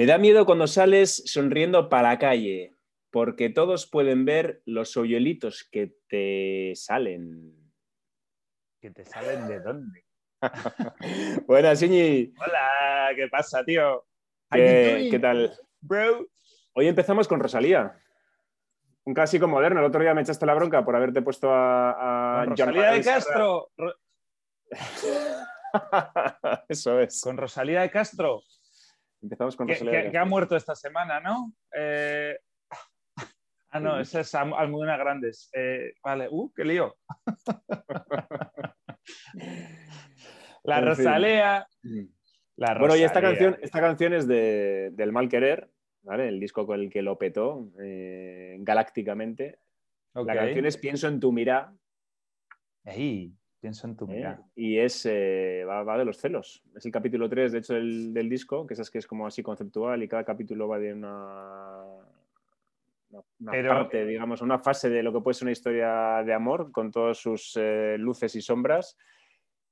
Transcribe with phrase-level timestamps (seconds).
[0.00, 2.74] Me da miedo cuando sales sonriendo para la calle,
[3.10, 7.70] porque todos pueden ver los hoyuelitos que te salen.
[8.80, 10.06] ¿Que te salen de dónde?
[11.46, 12.32] Buenas, Iñi.
[12.38, 14.06] Hola, ¿qué pasa, tío?
[14.50, 15.52] ¿Qué, ¿qué tal?
[15.82, 16.28] Bro.
[16.72, 18.00] Hoy empezamos con Rosalía.
[19.04, 19.80] Un clásico moderno.
[19.80, 23.02] El otro día me echaste la bronca por haberte puesto a, a Rosalía de.
[23.02, 23.70] Castro.
[23.76, 23.94] Ro-
[26.70, 27.20] Eso es.
[27.20, 28.40] Con Rosalía de Castro,
[29.22, 31.52] Empezamos con que, que- ha muerto esta semana, ¿no?
[31.74, 32.38] Eh,
[33.72, 35.48] Ah, no, esa es Alm- Almudena Grandes.
[35.54, 36.96] Eh, vale, uh, qué lío.
[40.64, 40.86] La En fin.
[40.86, 41.66] Rosalía.
[42.56, 45.70] La Bueno, y esta canción, esta canción es de, del Mal Querer,
[46.02, 46.26] ¿vale?
[46.28, 49.60] El disco con el que lo petó eh, galácticamente.
[50.14, 51.72] La canción es Pienso en tu mirada
[52.84, 54.14] Ey, pienso en tu ¿eh?
[54.16, 54.42] mirada.
[54.56, 56.62] y es eh, va, va de los celos.
[56.74, 59.42] Es el capítulo 3, de hecho, del, del disco, que es que es como así
[59.42, 61.84] conceptual y cada capítulo va de una,
[63.10, 66.32] una, una Pero- parte, digamos, una fase de lo que puede ser una historia de
[66.32, 68.96] amor con todas sus eh, luces y sombras.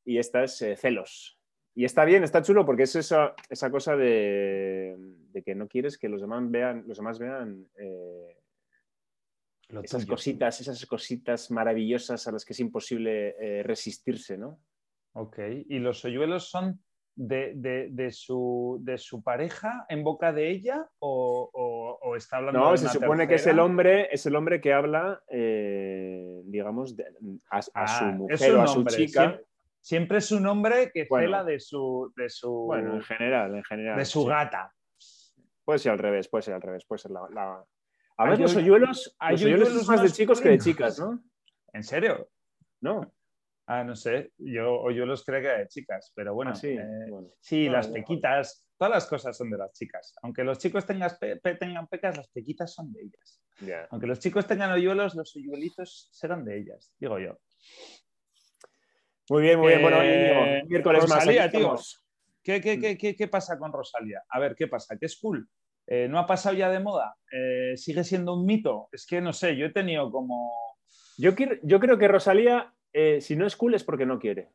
[0.04, 1.38] Y esta es eh, celos.
[1.74, 4.96] Y está bien, está chulo porque es esa, esa cosa de,
[5.32, 8.36] de que no quieres que los demás vean, los demás vean eh,
[9.70, 10.14] Lo esas tuyo.
[10.14, 14.58] cositas, esas cositas maravillosas a las que es imposible eh, resistirse, ¿no?
[15.12, 15.38] Ok.
[15.68, 16.82] ¿Y los hoyuelos son
[17.14, 22.36] de, de- de su, de su pareja en boca de ella o, o- o está
[22.38, 26.40] hablando No, de se supone que es el hombre, es el hombre que habla, eh,
[26.44, 26.94] digamos,
[27.50, 29.20] a, a su Ah, mujer o a su chica.
[29.22, 29.44] Siempre,
[29.80, 31.26] siempre es un hombre que Bueno.
[31.26, 33.98] cela de su, de su, Bueno, en general, en general.
[33.98, 34.28] de su sí.
[34.28, 34.72] gata.
[35.64, 37.28] Puede ser al revés, puede ser al revés, puede ser la.
[37.34, 37.64] la-
[38.18, 40.58] A ver, los hoy- hoyuelos, hay los hoyuelos hoyuelos es más de chicos que de
[40.58, 41.22] chicas, ¿no?
[41.72, 42.28] ¿En serio?
[42.80, 43.12] No.
[43.66, 44.32] Ah, no sé.
[44.38, 46.52] Yo, o yo los creo que de chicas, pero bueno.
[46.52, 46.68] Ah, sí.
[46.68, 47.28] eh, bueno.
[47.40, 47.94] sí, No, las no.
[47.94, 50.14] pequitas, todas las cosas son de las chicas.
[50.22, 53.42] Aunque los chicos tengan, pe- pe- tengan pecas, las pequitas son de ellas.
[53.90, 57.38] Aunque los chicos tengan hoyuelos, los hoyuelitos serán de ellas, digo yo.
[59.30, 59.82] Muy bien, muy bien.
[59.82, 61.18] Bueno, Eh, miércoles más.
[61.20, 61.76] Rosalía, aquí tío.
[62.42, 62.62] ¿Qué, Mm.
[62.62, 64.22] qué, qué, qué, qué pasa con Rosalía?
[64.30, 64.96] A ver, ¿qué pasa?
[64.98, 65.46] ¿Qué es cool?
[65.90, 67.16] Eh, ¿No ha pasado ya de moda?
[67.32, 68.88] Eh, ¿Sigue siendo un mito?
[68.92, 70.52] Es que no sé, yo he tenido como...
[71.16, 74.50] Yo, quiero- yo creo que Rosalía, eh, si no es cool, es porque no quiere.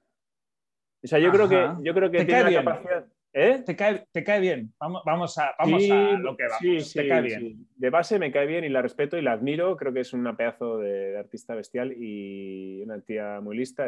[1.03, 2.63] O sea, yo creo que, yo creo que ¿Te tiene cae la bien?
[2.65, 3.05] capacidad.
[3.33, 3.63] ¿Eh?
[3.65, 4.73] ¿Te cae, te cae bien?
[4.79, 6.59] Vamos, vamos, a, vamos Sí, a lo que vamos.
[6.59, 7.39] sí, ¿Te sí, cae bien?
[7.39, 7.67] sí.
[7.77, 9.75] De base me cae bien y la respeto y la admiro.
[9.75, 13.87] Creo que es una pedazo de, de artista bestial y una tía muy lista.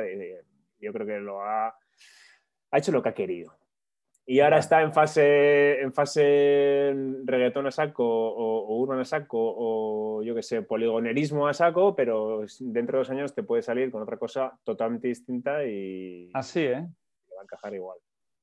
[0.79, 3.53] Yo creo que lo ha, ha hecho lo que ha querido.
[4.27, 9.37] Y ahora está en fase, en fase reggaetón a saco o, o urban a saco
[9.39, 13.91] o yo que sé, poligonerismo a saco, pero dentro de dos años te puede salir
[13.91, 16.87] con otra cosa totalmente distinta y Así, ¿eh?
[17.27, 17.99] te va a encajar igual.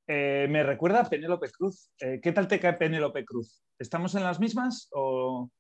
[0.06, 1.90] Eh, me recuerda a Penélope Cruz.
[2.00, 3.64] Eh, ¿Qué tal te cae Penélope Cruz?
[3.78, 5.50] ¿Estamos en las mismas o...?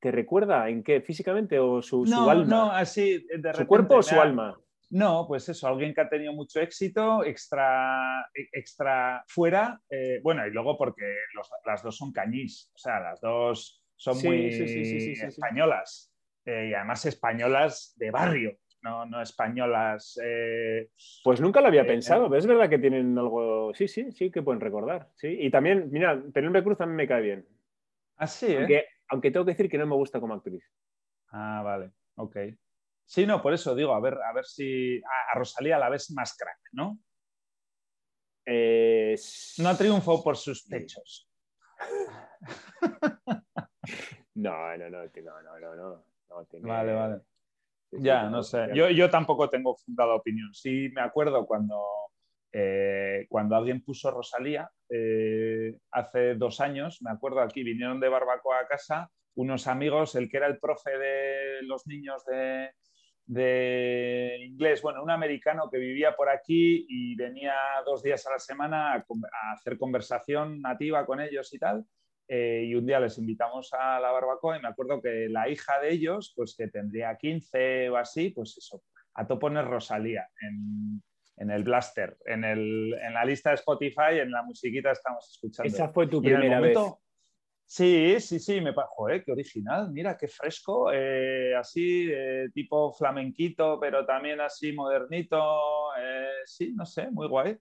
[0.00, 1.00] ¿Te recuerda en qué?
[1.00, 2.44] ¿Físicamente o su, su no, alma?
[2.44, 4.60] no, así de repente ¿Su cuerpo o su ha- alma?
[4.90, 10.46] No, pues eso, alguien que ha tenido mucho éxito, extra, e- extra fuera, eh, bueno,
[10.46, 11.04] y luego porque
[11.34, 15.00] los- las dos son cañís, o sea, las dos son Sí, muy sí, sí, sí,
[15.00, 15.26] sí, sí, sí.
[15.26, 16.14] españolas,
[16.46, 20.18] eh, y además españolas de barrio, no, no españolas...
[20.24, 20.88] eh,
[21.24, 23.74] Pues nunca lo había pensado, pero es verdad que tienen algo.
[23.74, 25.10] Sí, sí, sí, que pueden recordar.
[25.16, 25.36] Sí.
[25.40, 27.46] Y también, mira, Penélope Cruz también me cae bien.
[28.16, 28.56] así, ¿eh?
[28.58, 30.64] Aunque, aunque tengo que decir que no me gusta como actriz.
[31.30, 32.36] Ah, vale, ok.
[33.08, 36.10] Sí, no, por eso digo, a ver, a ver si a, a Rosalía la ves
[36.10, 36.98] más crack, ¿no?
[38.44, 39.14] Eh,
[39.58, 41.28] No triunfó por sus pechos.
[44.34, 46.04] No, no, no, no, no, no, no.
[46.30, 47.20] no, tiene- Vale, vale.
[47.90, 48.68] Ya, no sé.
[48.72, 50.54] Yo, yo tampoco tengo fundada opinión.
[50.54, 51.82] Sí me acuerdo cuando,
[52.52, 58.60] eh, cuando alguien puso Rosalía, eh, hace dos años, me acuerdo aquí, vinieron de barbacoa
[58.60, 62.70] a casa unos amigos, el que era el profe de los niños de,
[63.28, 67.54] de inglés, bueno, un americano que vivía por aquí y venía
[67.84, 69.04] dos días a la semana a,
[69.52, 71.84] hacer conversación nativa con ellos y tal.
[72.26, 75.78] Eh, y un día les invitamos a la barbacoa y me acuerdo que la hija
[75.80, 78.82] de ellos, pues que tendría 15 o así, pues eso,
[79.14, 81.02] a todo poner Rosalía en,
[81.36, 85.68] en el blaster, en, el, en la lista de Spotify, en la musiquita estamos escuchando.
[85.68, 87.07] Esa fue tu primera momento- vez.
[87.70, 92.94] Sí, sí, sí, me pa- joder, qué original, mira, qué fresco, eh, así, eh, tipo
[92.94, 95.36] flamenquito, pero también así modernito,
[96.00, 97.58] eh, sí, no sé, muy guay.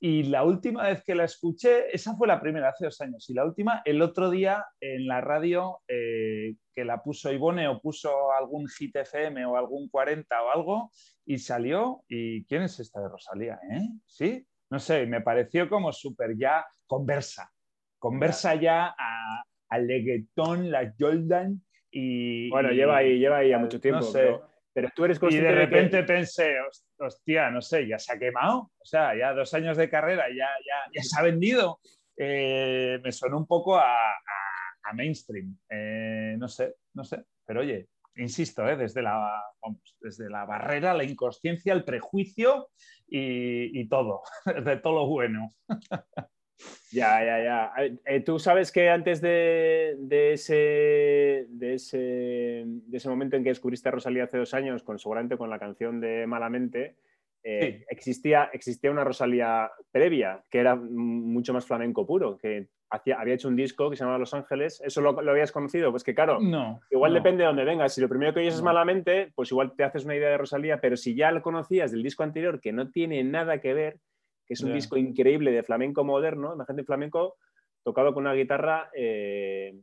[0.00, 3.34] Y la última vez que la escuché, esa fue la primera, hace dos años, y
[3.34, 8.66] la última, el otro día en la radio que la puso Ivone o puso algún
[8.68, 10.90] Hit FM o algún 40 o algo,
[11.26, 13.58] y salió, ¿y quién es esta de Rosalía?
[14.06, 14.46] ¿Sí?
[14.70, 17.50] No sé, me pareció como súper ya conversa.
[17.98, 22.50] Conversa ya a, a Leguetón, la Jordan y...
[22.50, 24.06] Bueno, lleva ahí, lleva ahí a mucho tiempo.
[24.74, 26.54] Pero, tú eres consciente Y de repente pensé,
[26.98, 28.70] hostia, no sé, ya se ha quemado.
[28.78, 31.80] O sea, ya dos años de carrera, ya, ya, ya se ha vendido.
[32.16, 33.84] Eh, me suena un poco a,
[34.94, 35.58] mainstream.
[35.68, 37.24] Eh, no sé, no sé.
[37.44, 39.42] Pero oye, insisto, eh, desde, la,
[40.00, 42.70] desde la barrera, la inconsciencia, el prejuicio
[43.06, 44.22] y, y todo,
[44.64, 45.52] de todo lo bueno.
[46.90, 47.72] Ya, ya, ya.
[48.04, 49.96] Eh, tú sabes que antes de,
[50.32, 51.98] ese, de, ese,
[52.66, 55.58] de ese momento en que descubriste a Rosalía hace dos años, con, seguramente con la
[55.58, 56.96] canción de Malamente,
[57.44, 63.34] eh, existía, existía una Rosalía previa, que era mucho más flamenco puro, que hacía, había
[63.34, 64.82] hecho un disco que se llamaba Los Ángeles.
[64.84, 65.90] ¿Eso lo, habías conocido?
[65.90, 67.94] Pues que claro, no, igual depende de dónde vengas.
[67.94, 70.80] Si lo primero que oyes es Malamente, pues igual te haces una idea de Rosalía,
[70.80, 73.98] pero si ya lo conocías del disco anterior, que no tiene nada que ver,
[74.48, 77.36] que es un disco increíble de flamenco moderno, imagínate flamenco
[77.84, 79.78] tocado con una guitarra eh,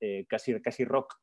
[0.00, 1.14] eh, casi, casi rock.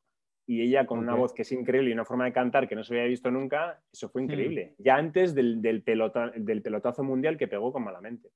[0.46, 2.82] Y ella con una voz que es increíble y una forma de cantar que no
[2.82, 4.24] se había visto nunca, eso fue hmm.
[4.24, 4.74] increíble.
[4.78, 8.30] Ya antes del, del, del, pelotazo mundial que pegó con Malamente.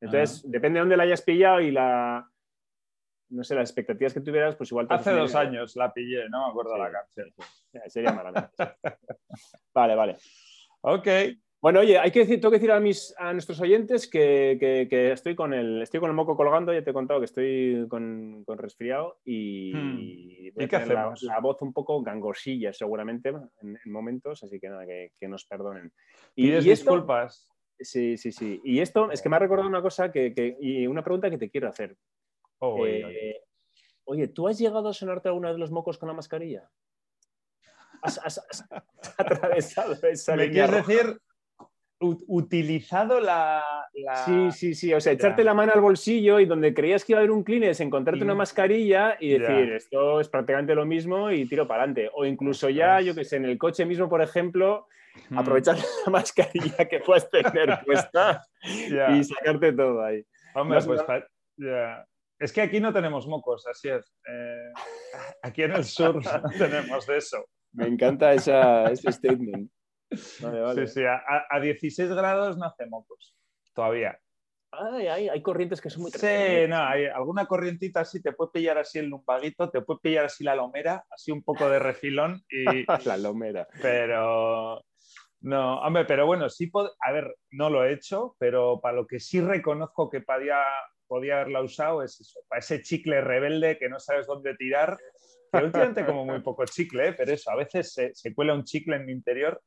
[0.00, 2.28] Entonces, depende de dónde la hayas pillado y la,
[3.30, 4.86] no sé, las expectativas que tuvieras, pues igual...
[4.90, 7.32] Hace dos años la pillé, no me acuerdo la canción.
[7.86, 8.50] sería Malamente.
[9.74, 10.16] vale, vale.
[10.82, 11.08] Ok,
[11.64, 15.34] bueno, oye, hay que decir, tengo que decir a, mis, a nuestros oyentes que, estoy,
[15.34, 19.16] con el, estoy con el moco colgando, ya te he contado que estoy con, resfriado
[19.24, 20.50] y, hmm.
[20.56, 25.46] voy a la, voz un poco gangosilla seguramente en, momentos, así que nada, que, nos
[25.46, 25.90] perdonen.
[26.34, 27.48] Y, y disculpas.
[27.80, 28.60] Sí, sí, sí.
[28.62, 31.48] Y esto es que me ha recordado una cosa que, y una pregunta que te
[31.48, 31.96] quiero hacer.
[32.58, 33.40] Oh, eh,
[34.04, 36.70] oye, ¿tú has llegado a sonarte alguna de los mocos con la mascarilla?
[38.02, 38.38] ¿Has,
[39.16, 41.22] atravesado esa ¿Me quieres decir
[42.26, 43.62] utilizado la,
[44.24, 44.92] Sí, sí, sí.
[44.92, 47.44] O sea, echarte la mano al bolsillo y donde creías que iba a haber un
[47.44, 52.10] Kleenex, encontrarte una mascarilla y decir, esto es prácticamente lo mismo y tiro para adelante.
[52.14, 54.88] O incluso ya, yo que sé, en el coche mismo, por ejemplo,
[55.36, 60.24] aprovechar la mascarilla que puedas tener puesta y sacarte todo ahí.
[60.54, 61.00] Hombre, pues
[62.38, 64.12] Es que aquí no tenemos mocos, así es.
[64.28, 64.72] Eh,
[65.42, 67.44] aquí en el sur no tenemos de eso.
[67.72, 69.70] Me encanta esa, ese statement.
[70.10, 73.36] Sí, sí, a, 16 grados no hace mocos,
[73.72, 74.18] todavía.
[74.72, 78.98] hay, corrientes que son muy Sí, no, hay alguna corrientita así, te puede pillar así
[78.98, 82.84] el lumbaguito, te puede pillar así la lomera, así un poco de refilón y...
[83.08, 83.66] la lomera.
[83.80, 84.84] Pero...
[85.40, 89.20] No, hombre, pero bueno, sí, a ver, no lo he hecho, pero para lo que
[89.20, 90.62] sí reconozco que podía,
[91.06, 94.96] podía haberla usado es eso, para ese chicle rebelde que no sabes dónde tirar,
[95.52, 97.12] que últimamente como muy poco chicle, ¿eh?
[97.12, 99.60] pero eso, a veces se, se cuela un chicle en mi interior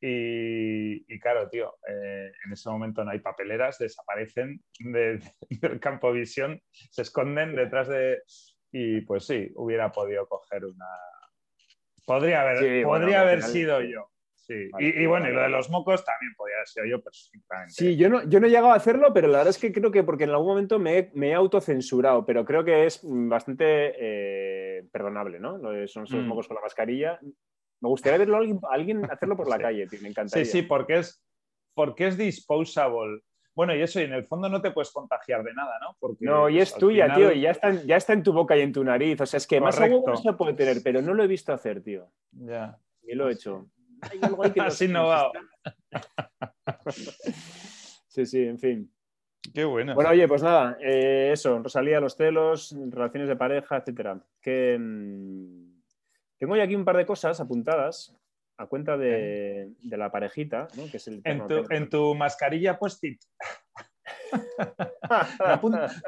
[0.00, 7.02] y, claro, tío, eh, en ese momento no hay papeleras, desaparecen del campo visión, se
[7.02, 8.22] esconden detrás de...
[8.70, 10.86] Y pues sí, hubiera podido coger una...
[12.04, 14.10] Podría haber, podría haber sido yo.
[14.34, 14.70] Sí.
[14.78, 17.74] y, bueno, y lo de los mocos también podría haber sido yo perfectamente.
[17.74, 19.90] Sí, yo no, yo no he llegado a hacerlo, pero la verdad es que creo
[19.90, 25.38] que porque en algún momento me, he autocensurado, pero creo que es bastante eh, perdonable,
[25.38, 25.58] ¿no?
[25.86, 26.26] Son esos mm.
[26.26, 27.20] mocos con la mascarilla.
[27.80, 30.44] Me gustaría verlo a alguien, hacerlo por la calle, tío, me encantaría.
[30.44, 31.22] Sí, sí, porque es,
[31.74, 33.22] porque es disposable.
[33.54, 35.96] Bueno, y eso, y en el fondo no te puedes contagiar de nada, ¿no?
[35.98, 38.56] Porque, no, y es tuya, tío, y ya está, en, ya está en tu boca
[38.56, 39.20] y en tu nariz.
[39.20, 41.52] O sea, es que más algo no se puede tener, pero no lo he visto
[41.52, 42.08] hacer, tío.
[42.30, 42.78] Ya.
[43.02, 43.68] Y lo he hecho.
[44.00, 45.32] Hay algo ahí que Así no va.
[48.06, 48.92] sí, sí, en fin.
[49.52, 49.94] Qué bueno.
[49.96, 54.20] Bueno, oye, pues nada, eh, eso, Rosalía, los celos, relaciones de pareja, etcétera.
[54.40, 54.76] Que.
[54.78, 55.67] Mm,
[56.38, 58.16] tengo ya aquí un par de cosas apuntadas
[58.58, 60.90] a cuenta de, la parejita, ¿no?
[60.90, 63.22] que es el en, tu, mascarilla post-it.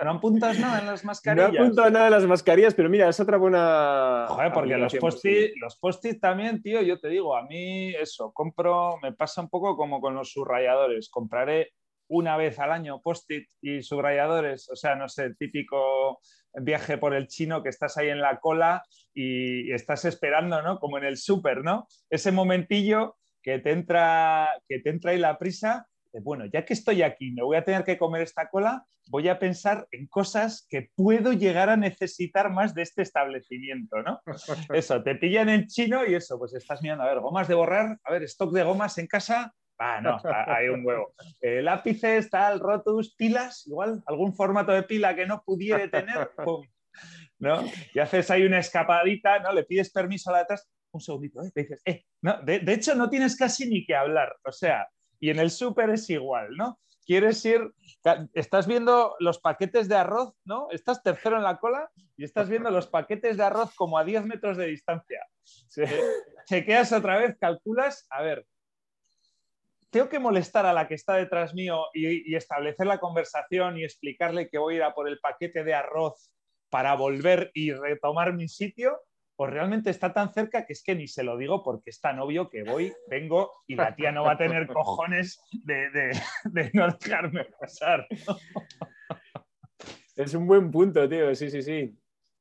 [0.03, 1.53] no, apuntas nada en las mascarillas.
[1.53, 4.27] No apunto nada en las mascarillas, pero mira, es otra buena.
[4.29, 8.99] Joder, porque los post-it los post también, tío, yo te digo, a mí eso, compro,
[9.01, 11.09] me pasa un poco como con los subrayadores.
[11.09, 11.73] Compraré
[12.09, 16.21] una vez al año post-it y subrayadores, o sea, no sé, típico
[16.55, 18.83] viaje por el chino que estás ahí en la cola
[19.15, 20.79] y, estás esperando, ¿no?
[20.79, 21.87] Como en el súper, ¿no?
[22.09, 26.75] Ese momentillo que te entra, que te entra ahí la prisa, de, bueno, ya que
[26.75, 30.67] estoy aquí, me voy a tener que comer esta cola, voy a pensar en cosas
[30.69, 34.21] que puedo llegar a necesitar más de este establecimiento, ¿no?
[34.75, 37.99] Eso, te pillan en chino y eso, pues estás mirando, a ver, gomas de borrar,
[38.05, 41.15] a ver, stock de gomas en casa, Ah, no, hay un huevo.
[41.41, 46.67] Eh, lápices, tal, rotus, pilas, igual, algún formato de pila que no pudiera tener, ¡pum!
[47.39, 47.65] ¿No?
[47.95, 49.55] Y haces ahí una escapadita, ¿no?
[49.55, 51.51] Le pides permiso a la de atrás, un segundito, ¿eh?
[51.55, 54.87] dices, eh, no, de, hecho no tienes casi ni que hablar, o sea,
[55.19, 56.79] y en el súper es igual, ¿no?
[57.07, 57.73] quieres ir,
[58.35, 60.69] estás viendo los paquetes de arroz, ¿no?
[60.71, 64.27] Estás tercero en la cola y estás viendo los paquetes de arroz como a 10
[64.27, 65.27] metros de distancia.
[66.47, 68.47] Chequeas otra vez, calculas, a ver,
[69.91, 74.49] tengo que molestar a la que está detrás mío y, establecer la conversación y explicarle
[74.49, 76.33] que voy a ir a por el paquete de arroz
[76.71, 79.01] para volver y retomar mi sitio,
[79.35, 82.21] pues realmente está tan cerca que es que ni se lo digo porque es tan
[82.21, 86.13] obvio que voy, vengo y la tía no va a tener cojones de,
[86.75, 88.07] no dejarme pasar.
[90.15, 92.00] Es un buen punto, tío, sí, sí, sí.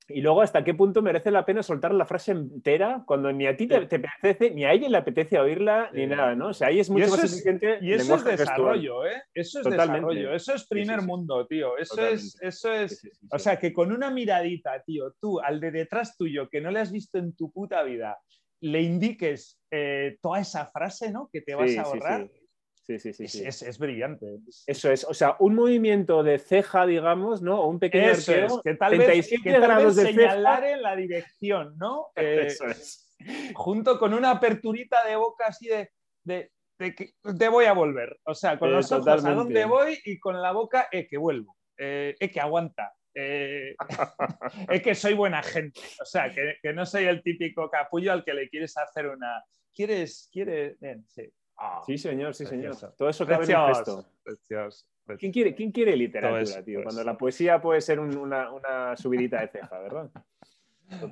[0.09, 3.55] Y luego, ¿hasta qué punto merece la pena soltar la frase entera cuando ni a
[3.55, 6.49] ti te, apetece, ni a ella le apetece oírla, ni nada, ¿no?
[6.49, 7.77] O sea, ahí es mucho más suficiente.
[7.81, 9.21] Y eso es desarrollo, ¿eh?
[9.33, 11.77] Eso es desarrollo, eso es primer mundo, tío.
[11.77, 13.07] Eso es, eso es.
[13.31, 16.79] O sea, que con una miradita, tío, tú al de detrás tuyo que no le
[16.79, 18.17] has visto en tu puta vida,
[18.61, 21.29] le indiques eh, toda esa frase, ¿no?
[21.31, 22.29] Que te vas a ahorrar.
[22.97, 23.43] Sí, sí, sí.
[23.45, 24.39] Es, brillante.
[24.65, 27.61] Eso es, o sea, un movimiento de ceja, digamos, ¿no?
[27.61, 32.07] O un pequeño Eso es, que tal vez, grados de señalar en la dirección, ¿no?
[32.15, 33.15] Eso eh, es.
[33.53, 35.91] Junto con una aperturita de boca así de,
[36.23, 36.51] de,
[36.95, 38.19] que te voy a volver.
[38.23, 41.57] O sea, con los ojos a dónde voy y con la boca, eh, que vuelvo,
[41.77, 42.91] eh, que aguanta.
[43.13, 43.75] Eh,
[44.67, 45.79] es que soy buena gente.
[46.01, 49.43] O sea, que, que, no soy el típico capullo al que le quieres hacer una.
[49.75, 50.27] ¿Quieres?
[50.31, 50.75] ¿Quieres?
[51.05, 51.31] sí.
[51.61, 52.73] Ah, sí, señor, sí, señor.
[52.97, 54.05] Todo eso cabe en un gesto.
[55.17, 56.83] ¿Quién quiere, ¿Quién quiere literatura, tío?
[56.83, 60.09] Cuando la poesía puede ser una, subidita de ceja, ¿verdad?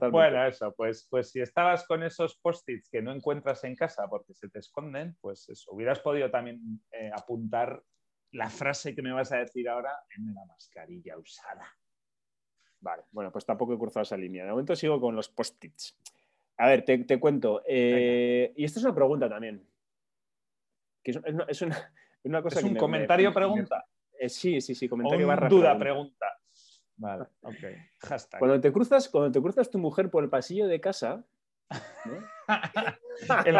[0.10, 4.34] Bueno, eso, pues, pues si estabas con esos post-its que no encuentras en casa porque
[4.34, 7.84] se te esconden, pues eso, hubieras podido también eh, apuntar
[8.32, 11.68] la frase que me vas a decir ahora en la mascarilla usada.
[12.80, 14.46] Vale, bueno, pues tampoco he cruzado esa línea.
[14.46, 15.96] De momento sigo con los post-its.
[16.58, 17.62] A ver, te, cuento.
[17.68, 19.64] Eh, y esto es una pregunta también
[21.12, 21.62] es,
[22.24, 23.86] una, cosa ¿Es un comentario pregunta?
[24.20, 26.26] Eh, sí, sí, sí, comentario barra duda pregunta.
[26.96, 27.54] Vale, ok.
[28.00, 28.40] Hashtag.
[28.40, 31.24] Cuando te cruzas, cuando te cruzas tu mujer por el pasillo de casa,
[32.06, 32.38] ¿no?
[33.46, 33.54] en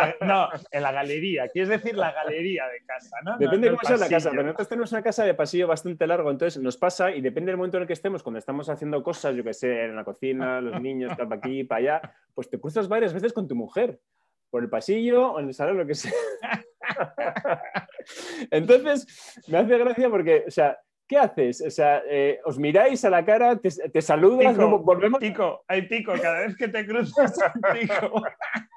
[0.84, 3.38] la, galería, quieres decir la galería de casa, ¿no?
[3.38, 6.32] Depende de cómo sea la casa, pero nosotros tenemos una casa de pasillo bastante largo,
[6.32, 9.36] entonces nos pasa y depende del momento en el que estemos, cuando estamos haciendo cosas,
[9.36, 12.88] yo que sé, en la cocina, los niños, para aquí, para allá, pues te cruzas
[12.88, 14.00] varias veces con tu mujer
[14.50, 16.12] por el pasillo o en el salón, lo que sea.
[18.52, 20.78] Entonces, me hace gracia porque, o sea,
[21.08, 21.62] ¿qué haces?
[21.66, 25.20] O sea, eh, os miráis a la cara, te, te saludas, volvemos.
[25.20, 27.38] Pico, hay pico, cada vez que te cruzas,
[27.74, 28.22] pico.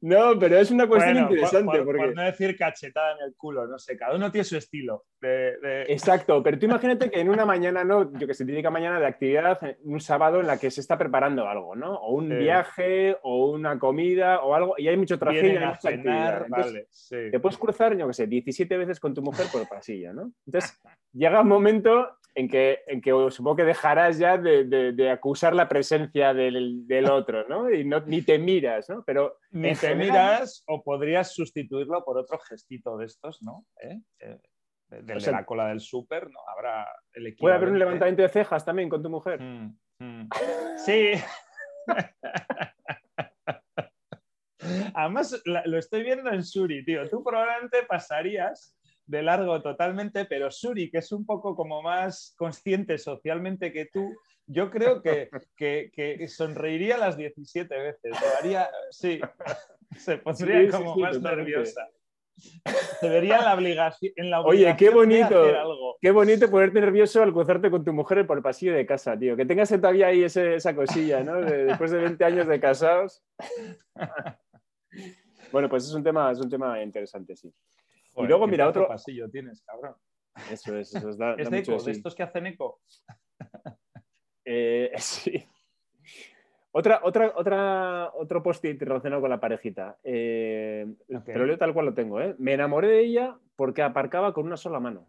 [0.00, 1.82] No, pero es una cuestión interesante.
[1.82, 2.14] Por, porque...
[2.14, 5.04] no decir cachetada en el culo, no sé, cada uno tiene su estilo.
[5.22, 8.12] Exacto, pero tú imagínate que en una mañana, ¿no?
[8.18, 11.48] Yo que sé, típica mañana de actividad, un sábado en la que se está preparando
[11.48, 11.94] algo, ¿no?
[11.94, 15.60] O un viaje, o una comida, o algo, y hay mucho tráfico.
[16.48, 20.12] Vale, Te puedes cruzar, yo que sé, 17 veces con tu mujer por el pasillo,
[20.12, 20.32] ¿no?
[20.46, 20.80] Entonces,
[21.12, 26.34] llega un momento en que, en que supongo que dejarás ya de, acusar la presencia
[26.34, 27.70] del, otro, ¿no?
[27.70, 29.04] Y no, ni te miras, ¿no?
[29.04, 33.66] Pero ni te miras o podrías sustituirlo por otro gestito de estos, ¿no?
[33.80, 34.00] ¿Eh?
[34.20, 34.38] eh
[34.88, 36.40] de, la cola del súper, ¿no?
[36.54, 39.40] Habrá el Puede haber un levantamiento de cejas también con tu mujer.
[39.40, 40.28] Mm, mm.
[40.76, 41.12] Sí.
[44.94, 47.08] Además, lo estoy viendo en Suri, tío.
[47.08, 48.76] Tú probablemente pasarías
[49.06, 54.14] de largo totalmente, pero Suri, que es un poco como más consciente socialmente que tú,
[54.46, 58.12] yo creo que, que, sonreiría las 17 veces.
[58.38, 59.20] haría, sí,
[59.98, 61.88] se pondría como más nerviosa.
[63.00, 64.12] Se vería en la obligación.
[64.16, 65.96] En la Oye, qué bonito.
[66.00, 69.36] Qué bonito ponerte nervioso al cruzarte con tu mujer por el pasillo de casa, tío.
[69.36, 71.40] Que tengas todavía ahí esa cosilla, ¿no?
[71.40, 73.22] después de 20 años de casados.
[75.52, 77.54] bueno, pues es un tema, es un tema interesante, sí
[78.16, 79.94] y luego, mira, otro pasillo tienes, cabrón.
[80.50, 81.82] Eso es, eso es, da, ¿Es de eco?
[81.82, 82.80] ¿De estos que hacen eco?
[84.46, 85.42] Eh, sí.
[86.72, 89.96] Otra, otra, otra, otro post-it relacionado con la parejita.
[90.02, 90.86] Eh,
[91.24, 92.20] Pero yo tal cual lo tengo.
[92.20, 92.34] ¿eh?
[92.38, 95.08] Me enamoré de ella porque aparcaba con una sola mano.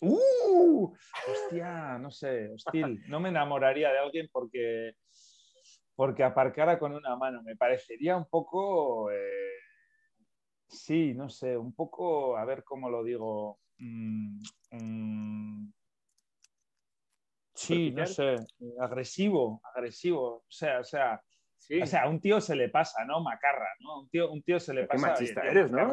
[0.00, 0.94] ¡Uh!
[1.26, 3.02] Hostia, no sé, hostil.
[3.08, 4.92] No me enamoraría de alguien porque,
[5.96, 7.42] porque aparcara con una mano.
[7.42, 9.10] Me parecería un poco.
[9.10, 9.16] Eh,
[10.68, 13.58] Sí, no sé, un poco, a ver cómo lo digo.
[13.78, 14.38] Mm,
[14.70, 15.72] mm,
[17.54, 18.36] sí, no sé,
[18.80, 20.36] agresivo, agresivo.
[20.36, 21.22] O sea, o sea,
[21.82, 23.22] o sea, a un tío se le pasa, ¿no?
[23.22, 24.00] Macarra, ¿no?
[24.00, 25.06] Un tío, un tío se le pasa.
[25.06, 25.90] Qué machista eres, ¿no?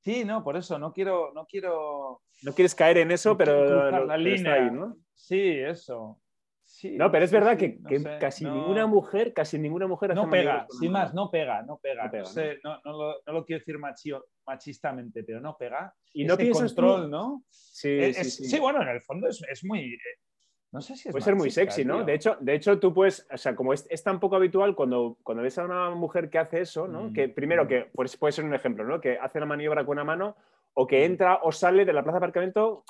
[0.00, 2.22] Sí, no, por eso, no quiero, no quiero.
[2.42, 4.06] No quieres caer en eso, pero.
[4.06, 4.70] la línea.
[4.70, 4.96] ¿no?
[5.14, 6.20] Sí, eso.
[6.84, 7.78] No, pero es verdad que,
[8.20, 12.10] casi ninguna mujer, casi ninguna mujer no pega, sin más, no pega, no pega.
[12.62, 13.76] No, lo, quiero decir
[14.46, 15.94] machistamente, pero no pega.
[16.12, 17.44] Y no piensas control, ¿no?
[17.50, 19.94] Sí, sí, sí, bueno, en el fondo es, muy.
[19.94, 19.98] Eh,
[20.72, 22.04] no sé si es Puede ser muy sexy, ¿no?
[22.04, 25.42] De hecho, de hecho, tú puedes, o sea, como es, tan poco habitual cuando, cuando
[25.42, 27.04] ves a una mujer que hace eso, ¿no?
[27.04, 27.68] Mm, que primero mm.
[27.68, 29.00] que pues, puede ser un ejemplo, ¿no?
[29.00, 30.36] Que hace la maniobra con una mano
[30.74, 31.04] o que mm.
[31.04, 32.84] entra o sale de la plaza de aparcamiento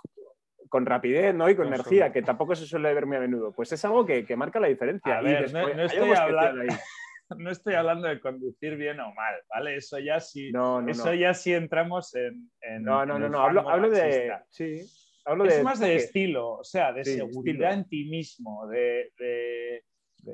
[0.68, 1.48] con rapidez ¿no?
[1.48, 3.52] y con energía, que tampoco se suele ver muy a menudo.
[3.52, 5.20] Pues es algo que, marca la diferencia.
[5.20, 6.62] no, estoy hablando,
[7.38, 9.76] no, estoy hablando, de conducir bien o mal, ¿vale?
[9.76, 10.50] Eso ya sí,
[10.88, 12.50] eso ya sí entramos en,
[12.82, 13.40] No, no, no, no.
[13.40, 14.32] Hablo, de.
[14.50, 14.80] Sí.
[15.24, 19.82] Hablo es más de estilo, o sea, de seguridad en ti mismo, de,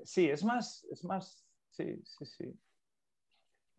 [0.04, 1.46] Sí, es más, es más.
[1.70, 2.54] Sí, sí, sí.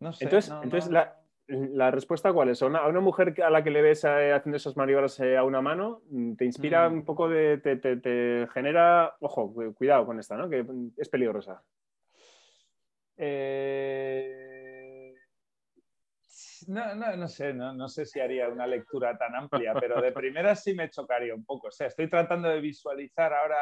[0.00, 0.24] No sé.
[0.24, 2.62] Entonces, entonces la, ¿La respuesta cuál es?
[2.62, 5.60] ¿A una, mujer a la que le ves eh, haciendo esas maniobras eh, a una
[5.60, 6.92] mano, mm, te inspira mm.
[6.94, 7.58] un poco de.
[7.58, 9.14] Te, genera.
[9.20, 10.48] Ojo, cuidado con esta, ¿no?
[10.48, 10.64] Que
[10.96, 11.62] es peligrosa.
[13.16, 14.54] Eh,
[16.68, 20.12] no, no, no, sé, no, no, sé si haría una lectura tan amplia, pero de
[20.12, 21.68] primera sí me chocaría un poco.
[21.68, 23.58] O sea, estoy tratando de visualizar ahora.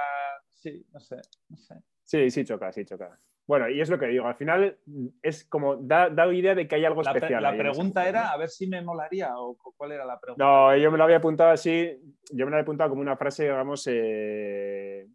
[0.52, 1.16] Sí, no sé,
[1.48, 1.74] no sé.
[2.04, 3.18] Sí, sí choca, sí choca.
[3.46, 4.78] Bueno, y es lo que digo, al final
[5.20, 7.42] es como da, da idea de que hay algo especial.
[7.42, 10.44] La pregunta era a ver si me molaría o cuál era la pregunta.
[10.44, 11.98] No, yo me lo había apuntado así,
[12.30, 15.08] yo me lo había apuntado como una frase, digamos, eh,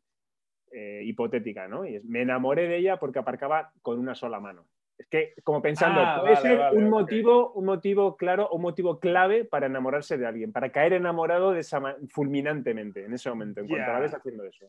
[0.71, 1.85] eh, hipotética, ¿no?
[1.85, 4.67] Y es, me enamoré de ella porque aparcaba con una sola mano.
[4.97, 9.45] Es que, como pensando, ah, puede ser un, motivo, un motivo claro, un motivo clave
[9.45, 11.79] para enamorarse de alguien, para caer enamorado de esa
[12.09, 14.65] fulminantemente en ese momento, en cuanto la ves haciendo eso.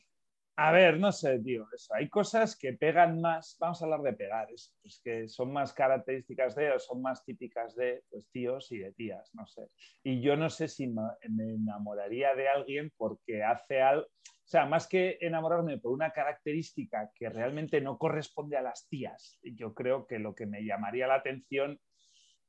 [0.60, 1.94] A ver, no sé, tío, eso.
[1.94, 6.56] Hay cosas que pegan más, vamos a hablar de pegar, es, que son más características
[6.56, 9.68] de, o son más típicas de pues, tíos y de tías, no sé.
[10.02, 14.88] Y yo no sé si me, enamoraría de alguien porque hace algo, o sea, más
[14.88, 20.18] que enamorarme por una característica que realmente no corresponde a las tías, yo creo que
[20.18, 21.78] lo que me llamaría la atención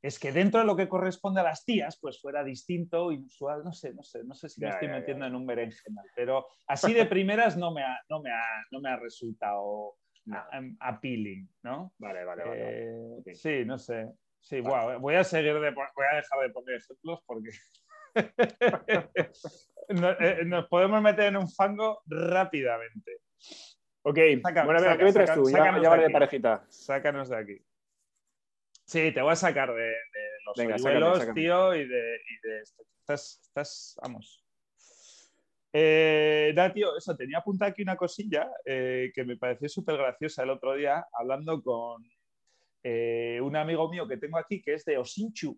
[0.01, 3.73] es que dentro de lo que corresponde a las tías, pues fuera distinto, inusual, no
[3.73, 7.05] sé, no sé, no sé si me estoy metiendo en un berenjenal, pero así de
[7.05, 9.95] primeras no me ha, no me ha, no me ha resultado
[10.79, 11.93] appealing, ¿no?
[11.97, 13.19] Vale, vale, vale.
[13.25, 14.09] Eh, sí, no sé.
[14.39, 17.49] Sí, voy a seguir de, voy a dejar de poner ejemplos porque
[19.89, 23.19] eh, nos, podemos meter en un fango rápidamente.
[24.03, 24.17] Ok,
[24.65, 25.49] bueno, a ¿qué me traes tú?
[25.49, 26.65] Ya, ya vale de parejita.
[26.69, 27.61] Sácanos de aquí.
[28.89, 29.93] Sí, te voy a sacar de,
[30.47, 32.19] los Venga, tío, y de.
[32.97, 34.43] Estás, estás, vamos.
[35.71, 40.49] Eh, tío, eso, tenía apuntada aquí una cosilla eh, que me pareció súper graciosa el
[40.49, 42.03] otro día, hablando con
[42.81, 45.55] eh, un amigo mío que tengo aquí, que es de Osinchu.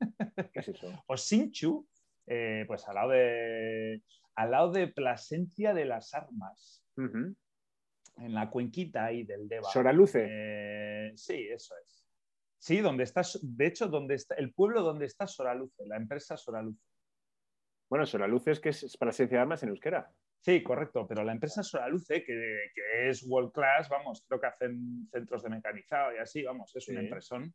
[0.52, 1.02] ¿Qué es eso?
[1.08, 1.84] Osinchu,
[2.28, 4.00] eh, pues al lado de,
[4.36, 6.84] al lado de Plasencia de las Armas.
[6.96, 9.68] En la cuenquita ahí del Deva.
[9.72, 11.10] ¿Soraluce?
[11.16, 12.03] sí, eso es.
[12.64, 16.80] Sí, donde está, de hecho, donde está, el pueblo donde está Soraluce, la empresa Soraluce.
[17.90, 20.10] Bueno, Soraluce es que es para de armas en euskera.
[20.40, 25.06] Sí, correcto, pero la empresa Soraluce, que, que, es world class, vamos, creo que hacen
[25.12, 27.54] centros de mecanizado y así, vamos, es una impresión,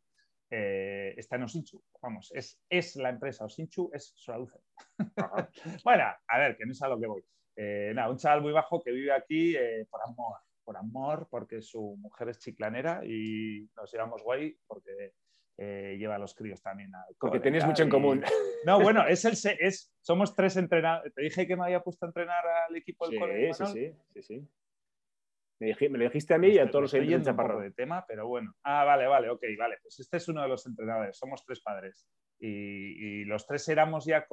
[0.51, 4.59] eh, está en Osinchu, vamos, es, es la empresa Osinchu, es Soraluce.
[5.83, 7.25] bueno, a ver, que no es a lo que voy.
[7.55, 10.37] Eh, nada, un chaval muy bajo que vive aquí eh, por amor,
[10.69, 15.13] por amor, porque su mujer es chiclanera y nos llevamos guay porque
[15.57, 16.91] eh, lleva a los críos también.
[17.19, 18.21] porque tenéis mucho en común.
[18.65, 21.11] No, bueno, es el, es, somos tres entrenadores.
[21.15, 24.21] Te dije que me había puesto a entrenar al equipo del sí, Sí, sí, sí,
[24.21, 25.89] sí.
[25.89, 28.53] Me, lo dijiste a mí y a todos los oyentes chaparro de tema, pero bueno.
[28.63, 29.77] Ah, vale, vale, ok, vale.
[29.81, 31.17] Pues este es uno de los entrenadores.
[31.17, 32.05] Somos tres padres.
[32.37, 34.27] Y, y los tres éramos ya,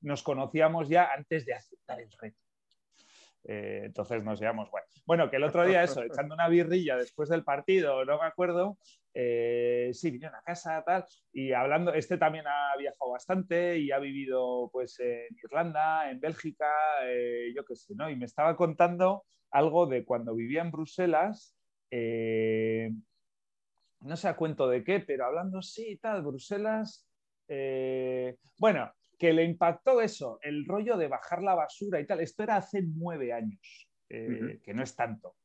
[0.00, 2.45] nos conocíamos ya antes de aceptar el reto.
[3.48, 4.86] Eh, entonces nos llevamos bueno.
[5.04, 8.76] Bueno, que el otro día eso, echando una birrilla después del partido, no me acuerdo,
[9.14, 14.00] eh, sí, vinieron a casa, tal, y hablando, este también ha viajado bastante y ha
[14.00, 16.72] vivido pues en Irlanda, en Bélgica,
[17.04, 18.10] eh, yo qué sé, ¿no?
[18.10, 21.56] Y me estaba contando algo de cuando vivía en Bruselas,
[24.00, 27.08] no sé a cuento de qué, pero hablando, sí, tal, Bruselas,
[28.58, 32.20] bueno, que le impactó eso, el rollo de bajar la basura y tal.
[32.20, 35.36] Esto era hace nueve años, eh, que no es tanto.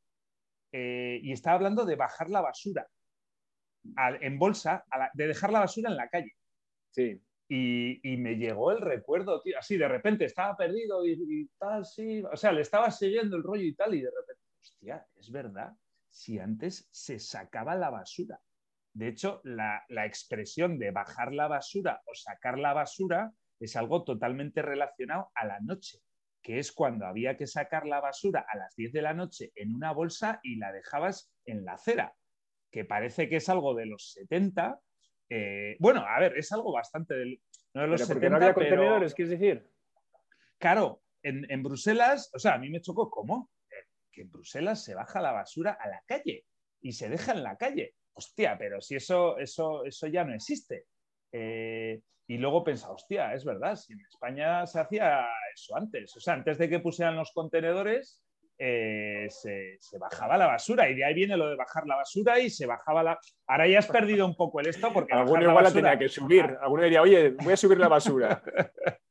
[0.72, 2.88] Eh, y estaba hablando de bajar la basura
[4.22, 6.34] en bolsa, de dejar la basura en la calle.
[6.92, 7.22] Sí.
[7.54, 12.24] Y, me llegó el recuerdo, tío, así de repente estaba perdido y, tal, sí.
[12.32, 15.74] O sea, le estaba siguiendo el rollo y tal, y de repente, hostia, es verdad,
[16.10, 18.40] si antes se sacaba la basura.
[18.94, 24.04] De hecho, la, la expresión de bajar la basura o sacar la basura es algo
[24.04, 26.00] totalmente relacionado a la noche.
[26.44, 29.76] que es cuando había que sacar la basura a las 10 de la noche en
[29.76, 32.16] una bolsa y la dejabas en la acera,
[32.72, 34.80] que parece que es algo de los 70.
[35.30, 37.40] Eh, bueno, a ver, es algo bastante del,
[37.76, 39.70] no de los 70, no había contenedores, quieres decir?
[40.58, 43.52] Claro, en, Bruselas, o sea, a mí me chocó, ¿cómo?
[43.70, 46.46] Eh, que en Bruselas se baja la basura a la calle
[46.82, 47.94] y se deja en la calle.
[48.14, 50.88] Hostia, pero si eso, eso, eso ya no existe.
[51.32, 56.16] Eh, y luego pensaba, hostia, es verdad, si en España se hacía eso antes.
[56.16, 58.24] O sea, antes de que pusieran los contenedores,
[58.58, 60.90] eh, se, bajaba la basura.
[60.90, 63.20] Y de ahí viene lo de bajar la basura y se bajaba la.
[63.48, 65.14] Ahora ya has perdido un poco el esto porque.
[65.14, 66.46] Alguno igual la, tenía que subir.
[66.62, 68.42] Alguno diría, oye, voy a subir la basura.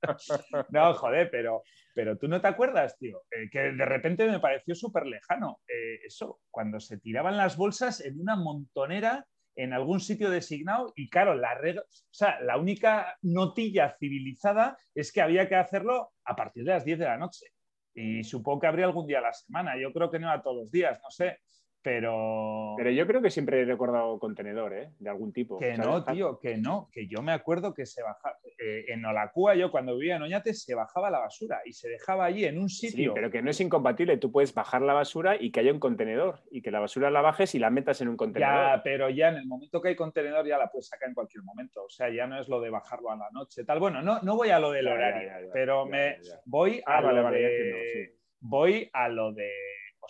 [0.70, 1.62] no, joder, pero,
[1.94, 5.60] pero tú no te acuerdas, tío, eh, que de repente me pareció súper lejano.
[6.06, 9.26] eso, cuando se tiraban las bolsas en una montonera
[9.62, 15.20] en algún sitio designado y claro, la, o sea, la única notilla civilizada es que
[15.20, 17.46] había que hacerlo a partir de las 10 de la noche.
[17.92, 19.78] Y supongo que habría algún día a la semana.
[19.78, 21.40] Yo creo que no a todos los días, no sé.
[21.82, 22.74] Pero...
[22.76, 24.90] Pero yo creo que siempre he recordado contenedor, ¿eh?
[24.98, 25.58] De algún tipo.
[25.58, 26.90] Que no, tío, que no.
[26.92, 28.36] Que yo me acuerdo que se bajaba...
[28.58, 32.26] Eh, en Olacúa, yo cuando vivía en Oñate, se bajaba la basura y se dejaba
[32.26, 33.10] allí en un sitio...
[33.12, 34.18] Sí, pero que no es incompatible.
[34.18, 36.40] Tú puedes bajar la basura y que haya un contenedor.
[36.50, 38.54] Y que la basura la bajes y la metas en un contenedor.
[38.54, 41.44] Ya, pero ya en el momento que hay contenedor ya la puedes sacar en cualquier
[41.44, 41.84] momento.
[41.84, 43.64] O sea, ya no es lo de bajarlo a la noche.
[43.64, 43.78] Tal.
[43.78, 48.16] Bueno, no, no voy a lo del horario, pero me voy a ah, lo de...
[48.42, 49.50] Voy a lo de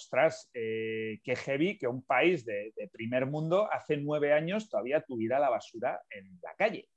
[0.01, 5.39] ostras, eh, qué heavy que un país de, primer mundo hace nueve años todavía tuviera
[5.39, 6.89] la basura en la calle,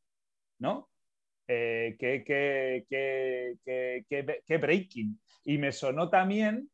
[0.60, 0.90] ¿no?
[1.48, 2.24] Eh, qué,
[4.48, 5.20] qué, breaking.
[5.44, 6.70] Y me sonó también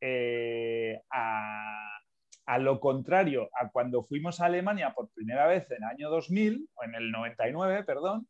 [0.00, 6.08] eh, a, lo contrario a cuando fuimos a Alemania por primera vez en el año
[6.08, 8.26] 2000, o en el 99, perdón,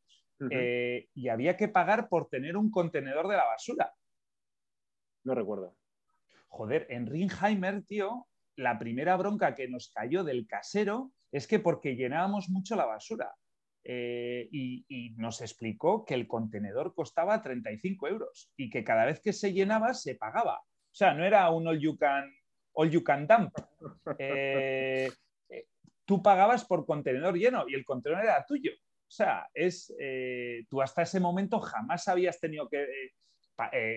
[1.14, 3.92] y había que pagar por tener un contenedor de la basura.
[5.22, 5.76] No recuerdo
[6.48, 11.96] joder, en Ringheimer, tío, la primera bronca que nos cayó del casero es que porque
[11.96, 13.34] llenábamos mucho la basura.
[13.88, 19.32] Eh, y, nos explicó que el contenedor costaba 35 euros y que cada vez que
[19.32, 20.58] se llenaba se pagaba.
[20.58, 22.28] O sea, no era un all you can,
[22.72, 23.54] all you can dump.
[24.18, 25.08] Eh,
[25.48, 25.66] eh,
[26.04, 28.72] tú pagabas por contenedor lleno y el contenedor era tuyo.
[28.72, 29.94] O sea, es,
[30.68, 32.84] tú hasta ese momento jamás habías tenido que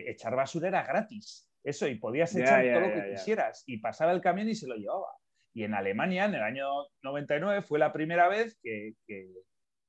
[0.05, 1.48] echar basura, era gratis.
[1.63, 3.63] Eso, y podías echar todo lo que quisieras.
[3.67, 5.07] Y pasaba el camión y se lo llevaba.
[5.53, 6.67] Y en Alemania, en el año
[7.03, 8.93] 99, fue la primera vez que,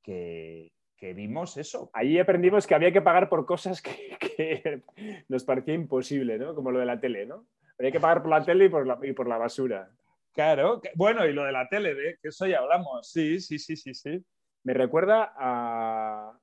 [0.03, 0.71] que,
[1.15, 1.91] vimos eso.
[1.93, 4.83] Allí aprendimos que había que pagar por cosas que,
[5.29, 6.55] nos parecía imposible, ¿no?
[6.55, 7.47] Como lo de la tele, ¿no?
[7.79, 9.91] Había que pagar por la tele y por la, y por la basura.
[10.33, 13.11] Claro, bueno, y lo de la tele, de que eso ya hablamos.
[13.11, 14.25] Sí, sí, sí, sí, sí.
[14.63, 16.39] Me recuerda a,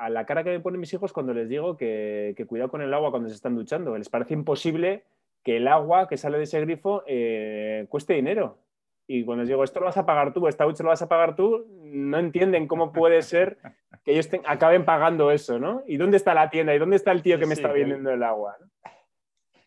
[0.00, 2.92] a la cara que me ponen mis hijos cuando les digo que, cuidado con el
[2.94, 3.96] agua cuando se están duchando.
[3.98, 5.04] Les parece imposible
[5.44, 8.58] que el agua que sale de ese grifo eh, cueste dinero.
[9.06, 11.08] Y cuando les digo, esto lo vas a pagar tú, esta ducha lo vas a
[11.08, 13.58] pagar tú, no entienden cómo puede ser
[14.04, 15.82] que ellos acaben pagando eso, ¿no?
[15.86, 16.74] ¿Y dónde está la tienda?
[16.74, 18.56] ¿Y dónde está el tío que me está vendiendo el agua?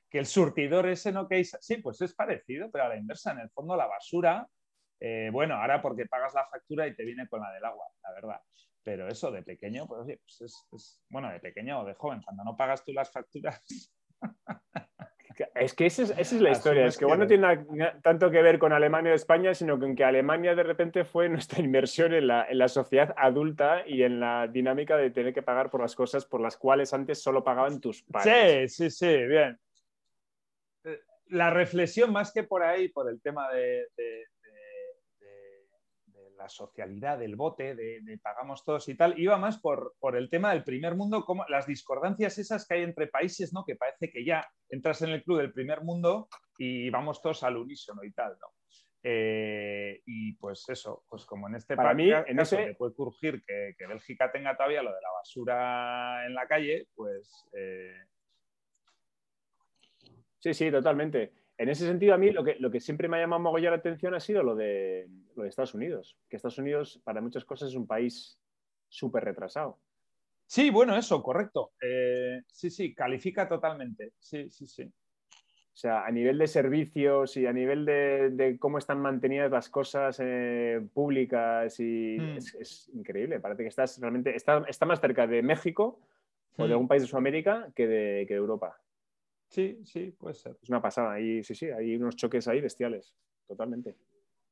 [0.09, 3.33] Que el surtidor ese no que Sí, pues es parecido, pero a la inversa.
[3.33, 4.47] En el fondo, la basura,
[4.99, 8.11] eh, bueno, ahora porque pagas la factura y te viene con la del agua, la
[8.13, 8.41] verdad.
[8.83, 12.57] Pero eso de pequeño, pues, pues es, bueno, de pequeño o de joven, cuando no
[12.57, 13.63] pagas tú las facturas.
[15.55, 17.65] Es que esa es, la historia, es que bueno, no tiene
[18.01, 21.59] tanto que ver con Alemania o España, sino con que Alemania de repente fue nuestra
[21.63, 25.69] inversión en la, en la, sociedad adulta y en la dinámica de tener que pagar
[25.69, 28.75] por las cosas por las cuales antes solo pagaban tus padres.
[28.75, 29.59] Sí, sí, sí, bien.
[30.83, 33.87] Eh, la reflexión más que por ahí, por el tema de
[36.43, 40.63] la socialidad del bote, de, pagamos todos y tal, iba más por, el tema del
[40.63, 43.63] primer mundo, como las discordancias esas que hay entre países, ¿no?
[43.65, 46.27] Que parece que ya entras en el club del primer mundo
[46.57, 48.47] y vamos todos al unísono y tal, ¿no?
[49.05, 52.75] Eh, y pues eso, pues como en este Para mí, en ese...
[52.77, 57.47] puede surgir que, Bélgica tenga todavía lo de la basura en la calle, pues...
[57.53, 58.01] Eh,
[60.39, 63.21] sí, sí, totalmente en ese sentido, a mí lo que, lo que siempre me ha
[63.21, 67.01] llamado mogollón la atención ha sido lo de, lo de Estados Unidos, que Estados Unidos
[67.03, 68.39] para muchas cosas es un país
[68.89, 69.79] súper retrasado.
[70.45, 71.71] Sí, bueno, eso, correcto.
[71.81, 74.13] Eh, sí, sí, califica totalmente.
[74.19, 74.83] Sí, sí, sí.
[74.83, 80.19] O sea, a nivel de servicios y a nivel de, cómo están mantenidas las cosas
[80.21, 82.37] eh, públicas y hmm.
[82.37, 83.39] es, increíble.
[83.39, 85.99] Parece que estás realmente está, está más cerca de México
[86.57, 88.82] o de algún país de Sudamérica que de, que de Europa.
[89.53, 90.57] Sí, sí, puede ser.
[90.63, 91.13] Es una pasada.
[91.13, 93.15] Ahí, sí, sí, hay unos choques ahí bestiales,
[93.47, 93.95] totalmente.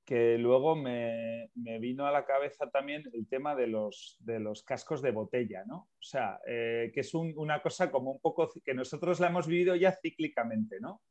[0.06, 5.02] que luego me, vino a la cabeza también el tema de los, de los cascos
[5.02, 5.76] de botella, ¿no?
[5.78, 9.76] O sea, eh, que es una cosa como un poco que nosotros la hemos vivido
[9.76, 11.02] ya cíclicamente, ¿no?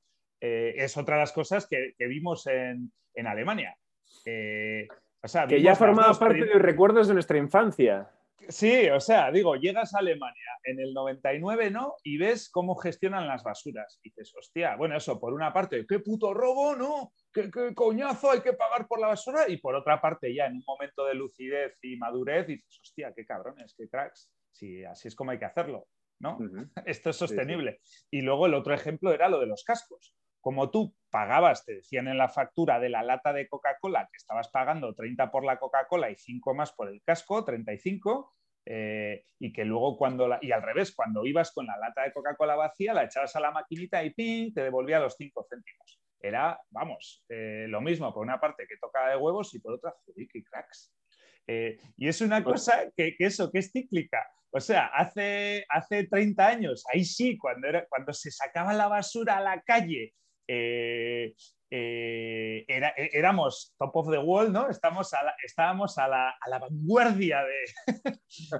[0.41, 2.93] Eh, es otra de las cosas que, vimos en,
[3.27, 3.77] Alemania.
[4.25, 4.87] Eh,
[5.49, 8.09] que ya formaba parte de los recuerdos de nuestra infancia.
[8.49, 11.95] Sí, o sea, digo, llegas a Alemania en el 99, ¿no?
[12.03, 14.01] Y ves cómo gestionan las basuras.
[14.03, 17.13] Y dices, hostia, bueno, eso, por una parte, qué puto robo, ¿no?
[17.33, 19.49] ¿Qué, coñazo hay que pagar por la basura?
[19.49, 23.25] Y por otra parte, ya en un momento de lucidez y madurez, dices, hostia, qué
[23.25, 24.31] cabrones, qué cracks.
[24.51, 25.87] Sí, así es como hay que hacerlo,
[26.19, 26.39] ¿no?
[26.87, 27.81] Esto es sostenible.
[28.11, 32.09] Y luego el otro ejemplo era lo de los cascos como tú pagabas, te decían
[32.09, 36.11] en la factura de la lata de Coca-Cola que estabas pagando 30 por la Coca-Cola
[36.11, 38.35] y 5 más por el casco, 35,
[38.67, 42.57] eh, y que luego cuando, y al revés, cuando ibas con la lata de Coca-Cola
[42.57, 44.53] vacía, la echabas a la maquinita y ¡ping!
[44.53, 46.01] te devolvía los 5 céntimos.
[46.23, 49.95] Era, vamos, eh, lo mismo por una parte que tocaba de huevos y por otra,
[50.05, 50.93] joder, qué cracks.
[51.47, 54.23] Eh, y es una pues cosa que, eso, que es cíclica.
[54.53, 59.39] O sea, hace, hace 30 años, ahí sí, cuando, era, cuando se sacaba la basura
[59.39, 60.15] a la calle
[60.47, 61.35] eh,
[61.71, 64.69] eh, eh, éramos top of the world, ¿no?
[64.69, 65.13] Estamos
[65.45, 67.43] estábamos a la, vanguardia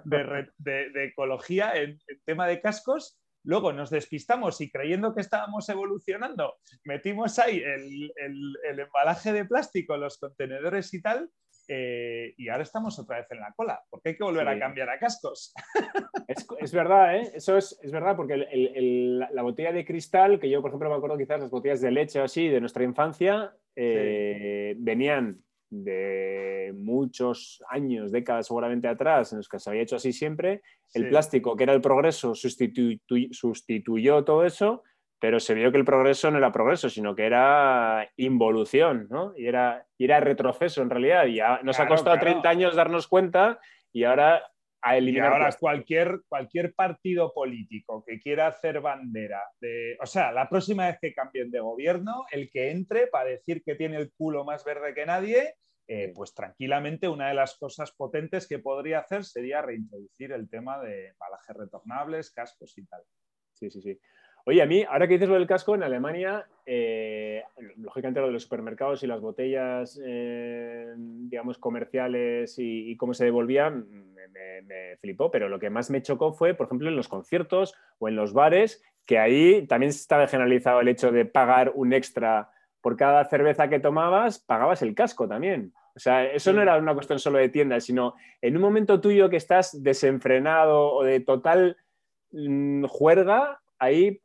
[0.07, 3.19] de, ecología en, tema de cascos.
[3.43, 10.19] Luego nos despistamos y creyendo que estábamos evolucionando, metimos ahí el embalaje de plástico, los
[10.19, 11.31] contenedores y tal,
[11.73, 14.91] eh, y ahora estamos otra vez en la cola, porque hay que volver a cambiar
[14.91, 15.55] a cascos.
[16.61, 17.31] Es, verdad, ¿eh?
[17.35, 21.41] Eso es, verdad, porque la botella de cristal, que yo, por ejemplo, me acuerdo quizás
[21.41, 28.47] las botellas de leche o así de nuestra infancia, eh, venían de muchos años, décadas
[28.49, 30.63] seguramente atrás, en los que se había hecho así siempre.
[30.93, 34.83] El plástico, que era el progreso, sustituyó todo eso
[35.21, 39.35] pero se vio que el progreso no era progreso, sino que era involución, ¿no?
[39.37, 41.27] Y era, y era retroceso en realidad.
[41.27, 43.61] Y nos ha costado 30 años darnos cuenta
[43.93, 44.43] y ahora
[44.81, 45.31] a eliminar.
[45.31, 49.99] Y ahora cualquier, cualquier partido político que quiera hacer bandera de.
[50.01, 53.75] O sea, la próxima vez que cambien de gobierno, el que entre para decir que
[53.75, 55.55] tiene el culo más verde que nadie.
[55.93, 60.79] Eh, pues tranquilamente una de las cosas potentes que podría hacer sería reintroducir el tema
[60.79, 63.03] de balajes retornables, cascos y tal.
[63.53, 64.01] Sí, sí, sí.
[64.51, 67.45] Oye, a mí, ahora que dices lo del casco, en Alemania, eh,
[67.77, 73.87] lógicamente lo de los supermercados y las botellas, eh, digamos, comerciales y, cómo se devolvían,
[74.67, 78.09] me, flipó, pero lo que más me chocó fue, por ejemplo, en los conciertos o
[78.09, 82.97] en los bares, que ahí también estaba generalizado el hecho de pagar un extra por
[82.97, 85.73] cada cerveza que tomabas, pagabas el casco también.
[85.95, 89.31] O sea, eso no era una cuestión solo de tiendas, sino en un momento tuyo
[89.31, 91.77] que estás desenfrenado o de total
[92.33, 94.21] mm, juerga, ahí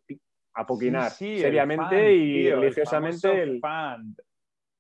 [0.54, 3.42] a poquinar seriamente y religiosamente.
[3.42, 4.16] El, fan.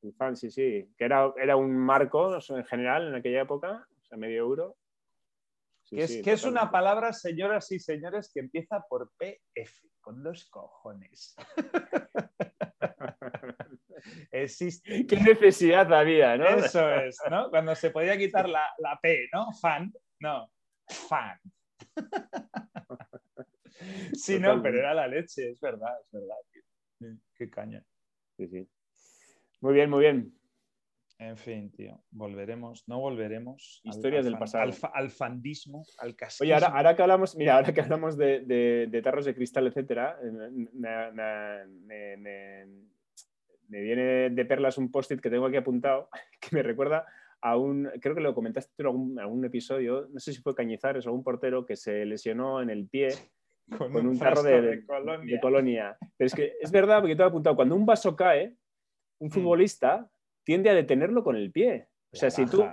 [0.01, 0.93] El fan, sí, sí.
[0.97, 4.77] Que era, era un marco en general en aquella época, o sea, medio euro.
[5.91, 11.35] es, que es una palabra, señoras y señores, que empieza por PF, con los cojones.
[14.31, 15.07] Existe.
[15.07, 16.47] ¿Qué necesidad había, no?
[16.47, 17.49] Eso es, ¿no?
[17.49, 19.51] Cuando se podía quitar la, la P, ¿no?
[19.53, 20.51] Fan, no,
[20.87, 21.39] fan.
[24.13, 27.17] Sí, no, pero era la leche, es verdad, es verdad.
[27.35, 27.83] Qué caña.
[28.37, 28.67] Sí, sí.
[29.61, 30.33] Muy bien, muy bien.
[31.17, 33.79] En fin, tío, volveremos, no volveremos.
[33.85, 34.69] Historias del pasado.
[34.93, 36.45] Al, fandismo, al casquismo.
[36.45, 40.19] Oye, ahora, que hablamos, mira, ahora que hablamos de, tarros de cristal, etcétera,
[40.73, 41.11] me,
[42.17, 46.09] me, viene de perlas un post-it que tengo aquí apuntado
[46.41, 47.05] que me recuerda
[47.41, 51.05] a un, creo que lo comentaste en algún, algún episodio, no sé si fue Cañizares
[51.05, 53.09] o algún portero que se lesionó en el pie
[53.77, 55.97] con, un, tarro de, colonia.
[56.17, 58.55] Pero es que es verdad, porque te he apuntado, cuando un vaso cae,
[59.19, 59.31] un mm.
[59.31, 60.09] futbolista
[60.43, 61.87] tiende a detenerlo con el pie.
[62.13, 62.65] O sea, si tú...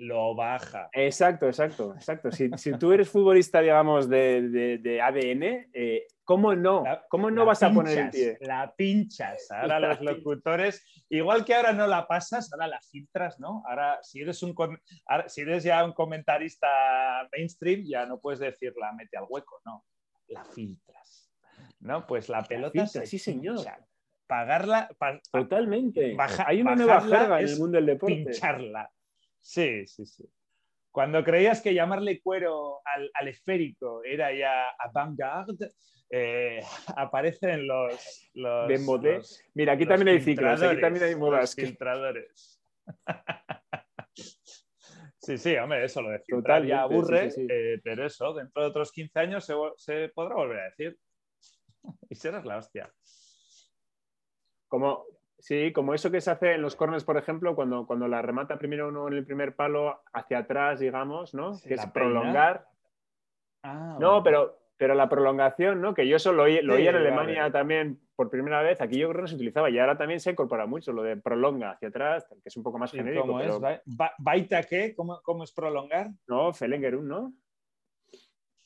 [0.00, 0.88] Lo baja.
[0.92, 2.30] Exacto, exacto, exacto.
[2.30, 6.84] Si, tú eres futbolista, digamos, de, ADN, eh, ¿cómo no?
[7.08, 8.38] ¿Cómo no vas a poner el pie?
[8.42, 9.48] La pinchas.
[9.50, 13.64] Ahora los locutores, igual que ahora no la pasas, ahora la filtras, ¿no?
[13.66, 14.54] Ahora, si eres, un,
[15.26, 16.68] si eres ya un comentarista
[17.32, 19.84] mainstream, ya no puedes decir la mete al hueco, no
[20.28, 21.30] la filtras.
[21.80, 22.06] ¿No?
[22.06, 22.86] Pues la pelota.
[22.86, 23.64] sí, señor.
[24.26, 24.88] pagarla.
[25.30, 26.16] Totalmente.
[26.46, 28.16] Hay una nueva jerga en el mundo del deporte.
[28.16, 28.90] Pincharla.
[29.40, 30.28] Sí, sí, sí.
[30.90, 35.70] Cuando creías que llamarle cuero al, esférico era ya avant-garde,
[36.10, 36.60] eh,
[36.96, 38.30] aparecen los.
[38.34, 41.54] los, Mira, aquí también hay ciclos, aquí también hay modas.
[41.54, 42.60] filtradores.
[45.28, 48.90] Sí, sí, hombre, eso lo de Total, ya aburre, eh, pero eso, dentro de otros
[48.90, 50.98] 15 años se, podrá volver a decir.
[52.08, 52.90] y serás la hostia.
[54.68, 55.04] Como,
[55.38, 58.58] Sí, como eso que se hace en los corners, por ejemplo, cuando, cuando la remata
[58.58, 61.52] primero uno en el primer palo hacia atrás, digamos, ¿no?
[61.60, 61.92] Que es peina.
[61.92, 62.66] prolongar.
[63.62, 64.22] Ah, No, bueno.
[64.24, 65.92] pero, pero la prolongación, ¿no?
[65.92, 67.06] Que yo eso lo oí, lo Sí, oí en vale.
[67.08, 68.80] Alemania también por primera vez.
[68.80, 71.16] Aquí yo creo que no se utilizaba y ahora también se incorpora mucho lo de
[71.16, 73.26] prolonga hacia atrás, que es un poco más ¿Y genérico.
[73.26, 73.60] ¿Cómo pero- es?
[73.60, 74.94] Ba- ba- ¿Baita qué?
[74.94, 76.10] ¿Cómo, cómo es prolongar?
[76.26, 77.32] No, Felengerun, ¿no?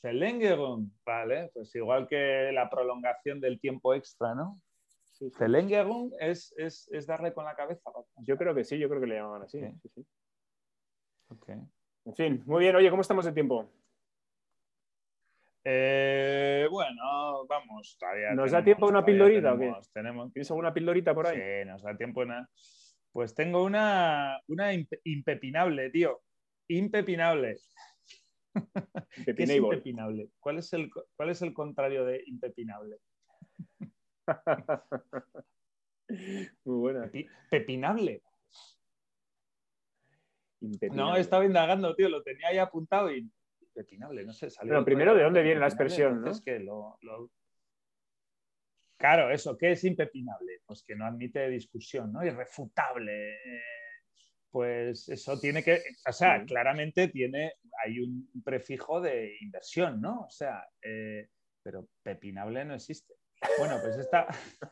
[0.02, 0.90] Verlängerung.
[1.04, 4.60] Vale, pues igual que la prolongación del tiempo extra, ¿no?
[5.04, 5.36] Sí, sí.
[5.38, 7.90] Verlängerung es, es, es darle con la cabeza.
[8.16, 9.62] Yo creo que sí, yo creo que le llamaban así.
[9.62, 9.74] Ok.
[9.82, 10.06] sí, sí.
[11.28, 11.48] Ok.
[12.04, 12.74] En fin, muy bien.
[12.74, 13.70] Oye, ¿cómo estamos de tiempo?
[15.64, 18.32] Eh, bueno, vamos, todavía.
[18.34, 19.64] ¿Nos da tenemos- tiempo a una pildorita o qué?
[19.66, 21.36] tenemos- tenemos- ¿Tienes alguna pildorita por ahí?
[21.36, 22.48] Sí, nos da tiempo una.
[23.12, 26.22] Pues tengo una, una impe- impepinable, tío.
[26.68, 27.58] Impepinable.
[29.14, 29.56] ¿Qué es Pepinable.
[29.76, 30.28] impepinable?
[30.40, 32.98] ¿Cuál es el, cuál es el contrario de impepinable?
[36.64, 37.06] Muy buena.
[37.06, 38.22] Pepi- pepinable.
[40.60, 41.20] No, Impepinable.
[41.20, 43.28] estaba indagando, tío, lo tenía ahí apuntado y
[43.74, 44.50] impepinable, no sé.
[44.50, 47.30] Salió Pero primero, ¿de dónde viene la expresión, entonces, que lo- lo-
[48.98, 50.60] Claro, eso, ¿qué es impepinable?
[50.64, 52.24] Pues que no admite discusión, ¿no?
[52.24, 53.36] Irrefutable.
[54.50, 56.46] Pues eso tiene que, o sea, Sí.
[56.46, 57.54] claramente tiene,
[57.84, 60.20] hay un prefijo de inversión, ¿no?
[60.26, 61.28] O sea, eh,
[61.62, 63.14] pero pepinable no existe.
[63.58, 64.28] Bueno, pues está,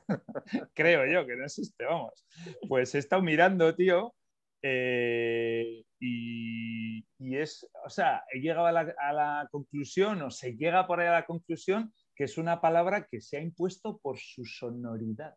[0.74, 2.24] creo yo que no existe, vamos.
[2.68, 4.14] Pues he estado mirando, tío,
[4.62, 10.56] eh, y, y es, o sea, he llegado a la, a la conclusión, o se
[10.56, 14.18] llega por ahí a la conclusión, que es una palabra que se ha impuesto por
[14.18, 15.34] su sonoridad,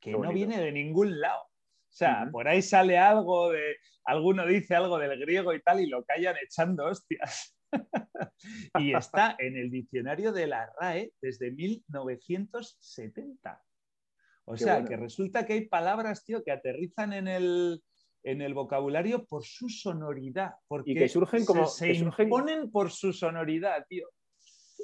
[0.00, 1.42] que no viene de ningún lado.
[1.42, 5.88] O sea, por ahí sale algo de, alguno dice algo del griego y tal, y
[5.88, 7.56] lo callan echando hostias.
[8.78, 13.62] y está en el diccionario de la RAE desde 1970.
[14.44, 14.88] O Qué sea, bueno.
[14.88, 17.82] que resulta que hay palabras, tío, que aterrizan en el,
[18.24, 20.52] en el vocabulario por su sonoridad.
[20.68, 24.08] Porque que surgen como- se, que se surgen- imponen por su sonoridad, tío.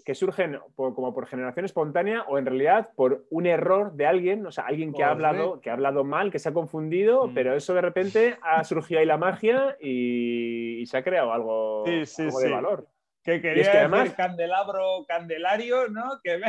[0.04, 4.44] que surgen por- como por generación espontánea o en realidad por un error de alguien,
[4.44, 7.34] o sea, alguien que ha hablado, que ha hablado mal, que se ha confundido, Mm.
[7.34, 11.84] pero eso de repente ha surgido ahí la magia y, y se ha creado algo,
[11.86, 12.46] Sí, sí, algo sí.
[12.46, 12.88] de valor.
[13.22, 16.20] Que quería es que decir además- candelabro, candelario, ¿no?
[16.22, 16.46] Que me-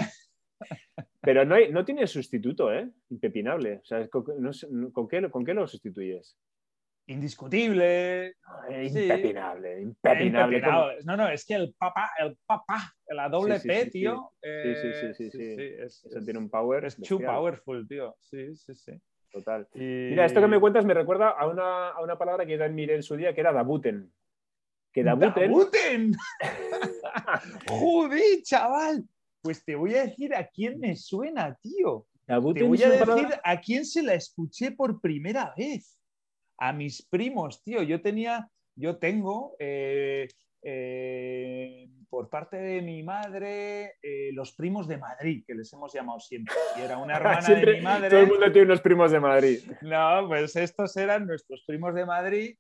[1.22, 2.90] Pero no, hay- no tiene sustituto, ¿eh?
[3.10, 3.78] Impepinable.
[3.82, 6.38] O sea, ¿con, no sé, ¿con qué, ¿con qué lo sustituyes?
[7.08, 8.28] Indiscutible.
[8.70, 9.04] Eh, Sí.
[9.04, 10.62] Impepinable, impepinable.
[10.62, 10.78] ¿cómo?
[10.92, 11.04] Impepinable.
[11.06, 14.32] No, no, es que el papá, el papá, la doble Sí, sí, P, tío.
[14.42, 15.54] sí, eh, sí, sí, sí.
[15.60, 16.86] es, Eso es- tiene un power.
[16.86, 18.16] es too bestial, powerful, tío.
[18.20, 18.92] Sí, sí, sí.
[19.32, 19.68] Total.
[19.74, 19.80] Y-
[20.12, 22.96] Mira, esto que me cuentas me recuerda a una, a una palabra que también miré
[22.96, 24.12] en su día, que era dabuten.
[24.94, 26.12] Que dabuten, ¡Dabuten!
[27.70, 29.04] ¡Joder, chaval!
[29.42, 32.08] Pues te voy a decir a quién me suena, tío.
[32.26, 36.00] Te dabuten voy es a decir palabra- a quién se la escuché por primera vez.
[36.58, 37.84] A mis primos, tío.
[37.84, 40.28] Yo tenía, yo tengo, eh,
[40.62, 46.20] eh, por parte de mi madre, eh, los primos de Madrid, que les hemos llamado
[46.20, 46.56] siempre.
[46.78, 48.10] Y era una hermana Siempre de mi madre.
[48.10, 49.60] Todo el mundo tiene unos primos de Madrid.
[49.82, 52.56] No, pues estos eran nuestros primos de Madrid.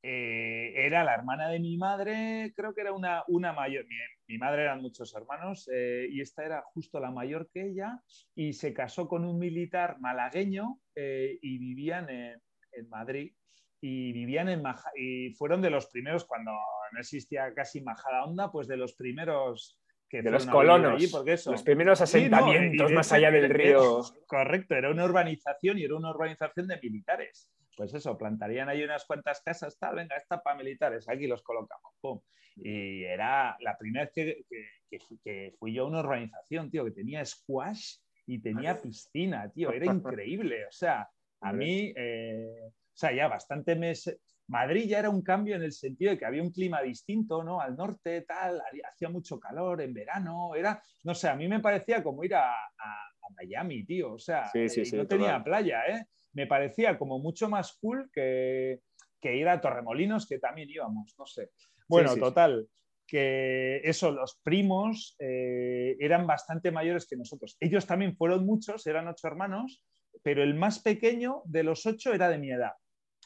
[0.00, 3.84] era la hermana de mi madre, creo que era una, una mayor.
[3.86, 3.96] Mi,
[4.28, 8.00] mi madre eran muchos hermanos eh, y esta era justo la mayor que ella
[8.34, 12.40] y se casó con un militar malagueño eh, y vivían en,
[12.72, 13.32] en Madrid
[13.80, 16.50] y vivían en Maja- y fueron de los primeros cuando
[16.92, 19.78] no existía casi Majada Onda, pues de los primeros
[20.10, 20.94] que De los colonos.
[20.94, 24.00] allí, porque eso, Los primeros Sí, no, asentamientos más allá del río.
[24.26, 27.50] Correcto, era una urbanización y era una urbanización de militares.
[27.78, 31.94] Pues eso, plantarían ahí unas cuantas casas, tal, venga, esta para militares, aquí los colocamos.
[32.00, 32.20] pum.
[32.56, 36.90] Y era la primera vez que, que- que fui- yo a una urbanización, tío, que
[36.90, 39.86] tenía squash y tenía piscina, tío, era
[40.18, 40.66] increíble.
[40.66, 41.08] O sea,
[41.40, 44.18] a mí, eh, o sea, ya bastante mes.
[44.48, 47.60] Madrid ya era un cambio en el sentido de que había un clima distinto, ¿no?
[47.60, 48.60] Al norte, tal,
[48.90, 52.50] hacía mucho calor en verano, era, no sé, a mí me parecía como ir a,
[52.54, 55.44] a- a Miami, tío, o sea, Sí, sí, eh, sí, no tenía total.
[55.44, 56.06] playa, ¿eh?
[56.32, 58.80] Me parecía como mucho más cool que,
[59.20, 61.50] que ir a Torremolinos, que también íbamos, no sé.
[61.88, 62.68] Bueno, total,
[63.06, 67.56] que eso, los primos eh, eran bastante mayores que nosotros.
[67.58, 69.82] Ellos también fueron muchos, eran ocho hermanos,
[70.22, 72.72] pero el más pequeño de los ocho era de mi edad,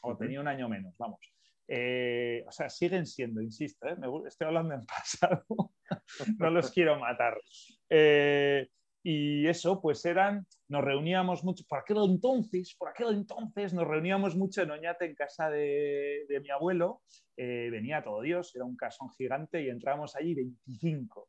[0.01, 1.19] o tenía un año menos, vamos.
[1.67, 3.95] Eh, o sea, siguen siendo, insisto, ¿eh?
[3.97, 5.43] Me estoy hablando en pasado,
[6.37, 7.37] no los quiero matar.
[7.89, 8.69] Eh,
[9.05, 14.37] y eso, pues eran, nos reuníamos mucho, por aquel entonces, por aquel entonces nos reuníamos
[14.37, 17.01] mucho en Oñate, en casa de, mi abuelo,
[17.35, 21.27] eh, venía todo Dios, era un casón gigante y entramos allí 25.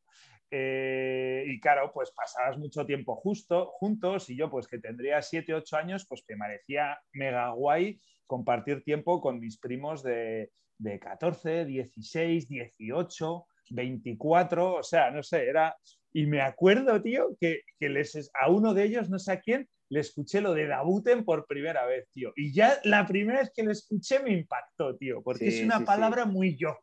[0.53, 5.53] Eh, y claro, pues pasabas mucho tiempo justo, juntos y yo pues que tendría 7,
[5.53, 11.64] 8 años, pues que parecía mega guay compartir tiempo con mis primos de, de 14,
[11.64, 15.77] 16, 18, 24, o sea, no sé, era...
[16.17, 19.99] Y me acuerdo, tío, que, les, a uno de ellos, no sé a quién, le
[19.99, 22.33] escuché lo de Dabuten por primera vez, tío.
[22.37, 26.25] Y ya la primera vez que lo escuché me impactó, tío, porque es una palabra
[26.25, 26.79] muy yo.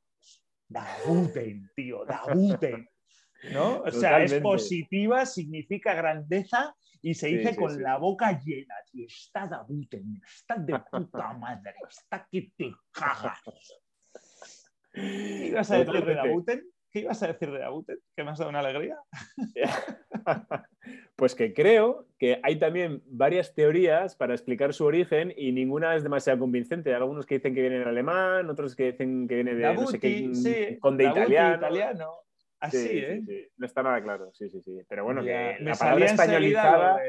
[0.67, 2.89] Dabuten, tío, Dabuten.
[3.53, 3.81] ¿No?
[3.83, 9.07] O sea, es positiva, significa grandeza y se dice con la boca llena, tío.
[9.07, 13.39] Está Dabuten, está de puta madre, está que te cagas.
[14.93, 16.71] ¿Qué ibas a decir de Dabuten?
[16.91, 17.99] ¿Qué ibas a decir de Dabuten?
[18.15, 18.97] ¿Que me has dado una alegría?
[21.15, 26.03] pues que creo que hay también varias teorías para explicar su origen y ninguna es
[26.03, 26.89] demasiado convincente.
[26.89, 29.87] Hay algunos que dicen que viene en alemán, otros que dicen que viene de no
[29.87, 32.17] sé qué, con de italiano.
[32.59, 33.49] Así, ¿eh?
[33.57, 34.81] No está nada claro, sí, sí, sí.
[34.87, 36.99] Pero bueno, que la palabra españolizada...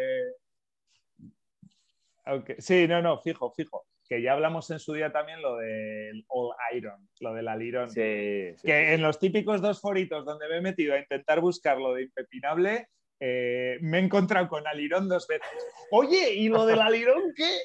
[2.59, 6.55] Sí, no, no, fijo, fijo que ya hablamos en su día también lo del All
[6.77, 7.89] Iron, lo del Alirón.
[7.89, 11.95] Sí, que en los típicos dos foritos donde me he metido a intentar buscar lo
[11.95, 12.89] de impepinable,
[13.19, 15.49] eh, me he encontrado con Alirón dos veces.
[15.93, 17.61] Oye, ¿y lo del Alirón qué?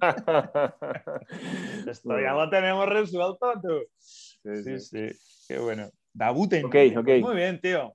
[1.90, 3.82] Esto ya lo tenemos resuelto, tú.
[3.98, 5.08] Sí, sí,
[5.46, 5.90] Qué bueno.
[6.14, 6.64] Dabuten.
[7.20, 7.94] Muy bien, tío.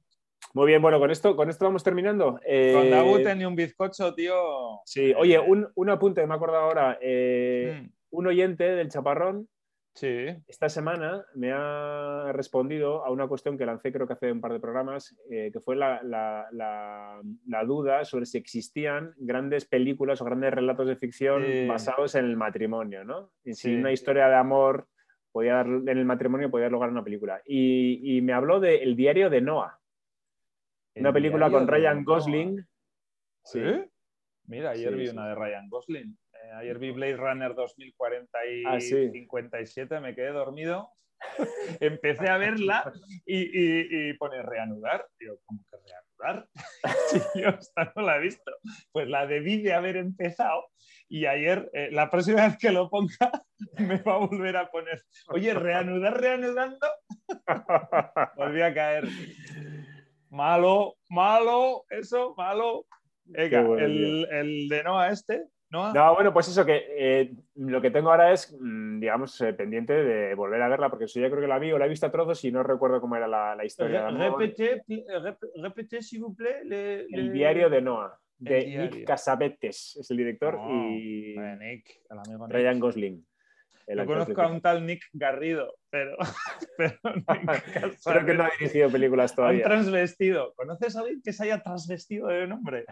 [0.54, 2.40] Muy bien, bueno, con esto, con esto vamos terminando.
[2.46, 2.74] Eh...
[2.76, 4.82] Con Dabuten y un bizcocho, tío.
[4.86, 7.00] Sí, oye, un, un apunte, me acuerdo ahora.
[7.02, 7.90] Eh, mm.
[8.12, 9.50] Un oyente del Chaparrón
[9.96, 10.28] sí.
[10.48, 14.54] esta semana me ha respondido a una cuestión que lancé creo que hace un par
[14.54, 20.26] de programas, eh, que fue la, la, la, duda sobre si existían grandes películas o
[20.26, 23.32] grandes relatos de ficción basados en el matrimonio, ¿no?
[23.44, 24.88] Y si una historia de amor
[25.32, 27.42] podía dar, en el matrimonio podía lograr una película.
[27.46, 29.80] Y, y me habló del El diario de Noah.
[30.96, 32.66] Una película con Ryan Gosling.
[33.44, 33.62] ¿Sí?
[34.46, 36.18] Mira, ayer vi una de Ryan Gosling.
[36.34, 40.90] Eh, ayer vi Blade Runner 2040 y ah, 57, me quedé dormido.
[41.80, 42.92] Empecé a verla
[43.26, 45.08] y, pone reanudar.
[45.20, 46.48] Digo, ¿cómo que reanudar?
[47.34, 48.52] si yo esta no la he visto.
[48.92, 50.68] Pues la debí de haber empezado
[51.14, 53.32] y ayer, eh, la próxima vez que lo ponga,
[53.78, 56.88] me va a volver a poner, oye, reanudar, reanudando.
[58.36, 59.08] Volví a caer.
[60.34, 62.88] Malo, malo, eso, malo.
[63.24, 65.46] Venga, el, de Noah este.
[65.70, 65.94] Noah.
[65.94, 69.94] No, bueno, pues eso que eh, lo que tengo ahora es, mm, digamos, eh, pendiente
[69.94, 72.08] de volver a verla, porque eso ya creo que la vi o la he visto
[72.08, 74.10] a trozos y no recuerdo cómo era la, historia.
[74.10, 76.64] Repete, s'il vous plaît.
[77.12, 82.48] El diario de Noah, de Nick Casabetes, es el director, oh, y Nick, el amigo
[82.48, 83.26] Ryan Gosling.
[83.88, 86.16] Yo conozco a un tal Nick Garrido, pero,
[86.78, 86.98] pero
[88.06, 89.66] Creo que no ha dirigido películas todavía.
[89.66, 90.54] Un transvestido.
[90.56, 92.86] ¿Conoces a alguien que se haya transvestido de nombre?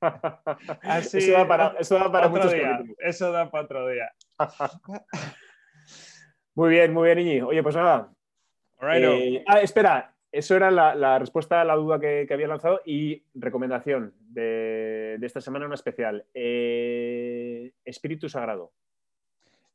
[0.82, 2.82] Así, eso da para, eso da para muchos día.
[2.98, 4.12] Eso da para otro día.
[6.54, 7.40] muy bien, muy bien, Iñi.
[7.42, 8.12] Oye, pues nada.
[8.82, 14.14] Eh, ah, espera, eso era la, respuesta a la duda que, había lanzado y recomendación
[14.20, 16.24] de, esta semana, una especial.
[16.34, 18.72] Eh, Espíritu Sagrado.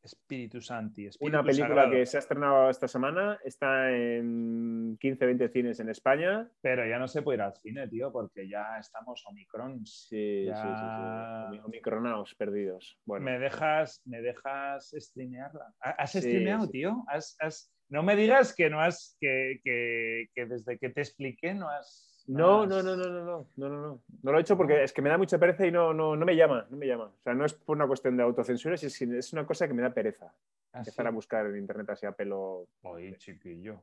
[0.06, 1.10] Espíritu Santi.
[1.20, 6.50] una película que se ha estrenado esta semana, está en 15-20 cines en España.
[6.62, 9.86] Pero ya no se puede ir al cine, tío, porque ya estamos Omicron.
[9.86, 13.00] Sí, sí, sí, Omicronaos perdidos.
[13.06, 13.26] Bueno.
[13.26, 15.74] ¿Me dejas, me dejas streamearla?
[15.80, 17.04] ¿Has streameado, tío?
[17.90, 22.66] No me digas que no has, que, que desde que te expliqué no has no,
[22.66, 24.32] no, no, no, no, no, no, no, no.
[24.32, 26.36] lo he hecho porque es que me da mucha pereza y no, no, no me
[26.36, 27.06] llama, no me llama.
[27.06, 29.82] O sea, no es por una cuestión de autocensura, es, es una cosa que me
[29.82, 30.34] da pereza.
[30.74, 32.68] ¿Ah, Empezar a buscar en internet así a pelo.
[32.84, 33.82] Oye, chiquillo.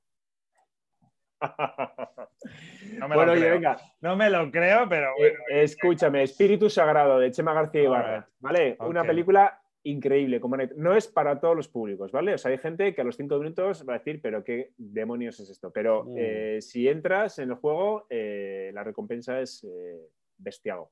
[2.99, 3.55] no me bueno, lo creo.
[3.55, 3.77] venga.
[4.01, 5.39] No me lo creo, pero eh, bueno.
[5.49, 8.77] escúchame, Espíritu Sagrado de Chema García Ibarra, ¿vale?
[8.81, 10.41] Una película increíble.
[10.41, 12.35] Como no es para todos los públicos, ¿vale?
[12.35, 15.41] O sea, hay gente que a los cinco minutos va a decir, pero qué demonios
[15.41, 15.73] es esto.
[15.73, 16.15] Pero mm.
[16.17, 20.09] eh, si entras en el juego, eh, la recompensa es eh,
[20.39, 20.85] bestial.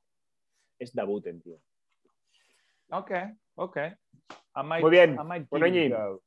[0.78, 1.58] Es Dabuten, tío.
[2.90, 3.10] Ok,
[3.54, 3.78] ok.
[4.80, 5.16] Muy bien.
[5.48, 6.20] Bueno,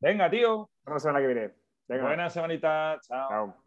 [0.00, 0.68] Venga, tío.
[0.84, 1.54] Buena semana que viene.
[1.86, 2.98] Buena semanita.
[3.02, 3.63] Chao.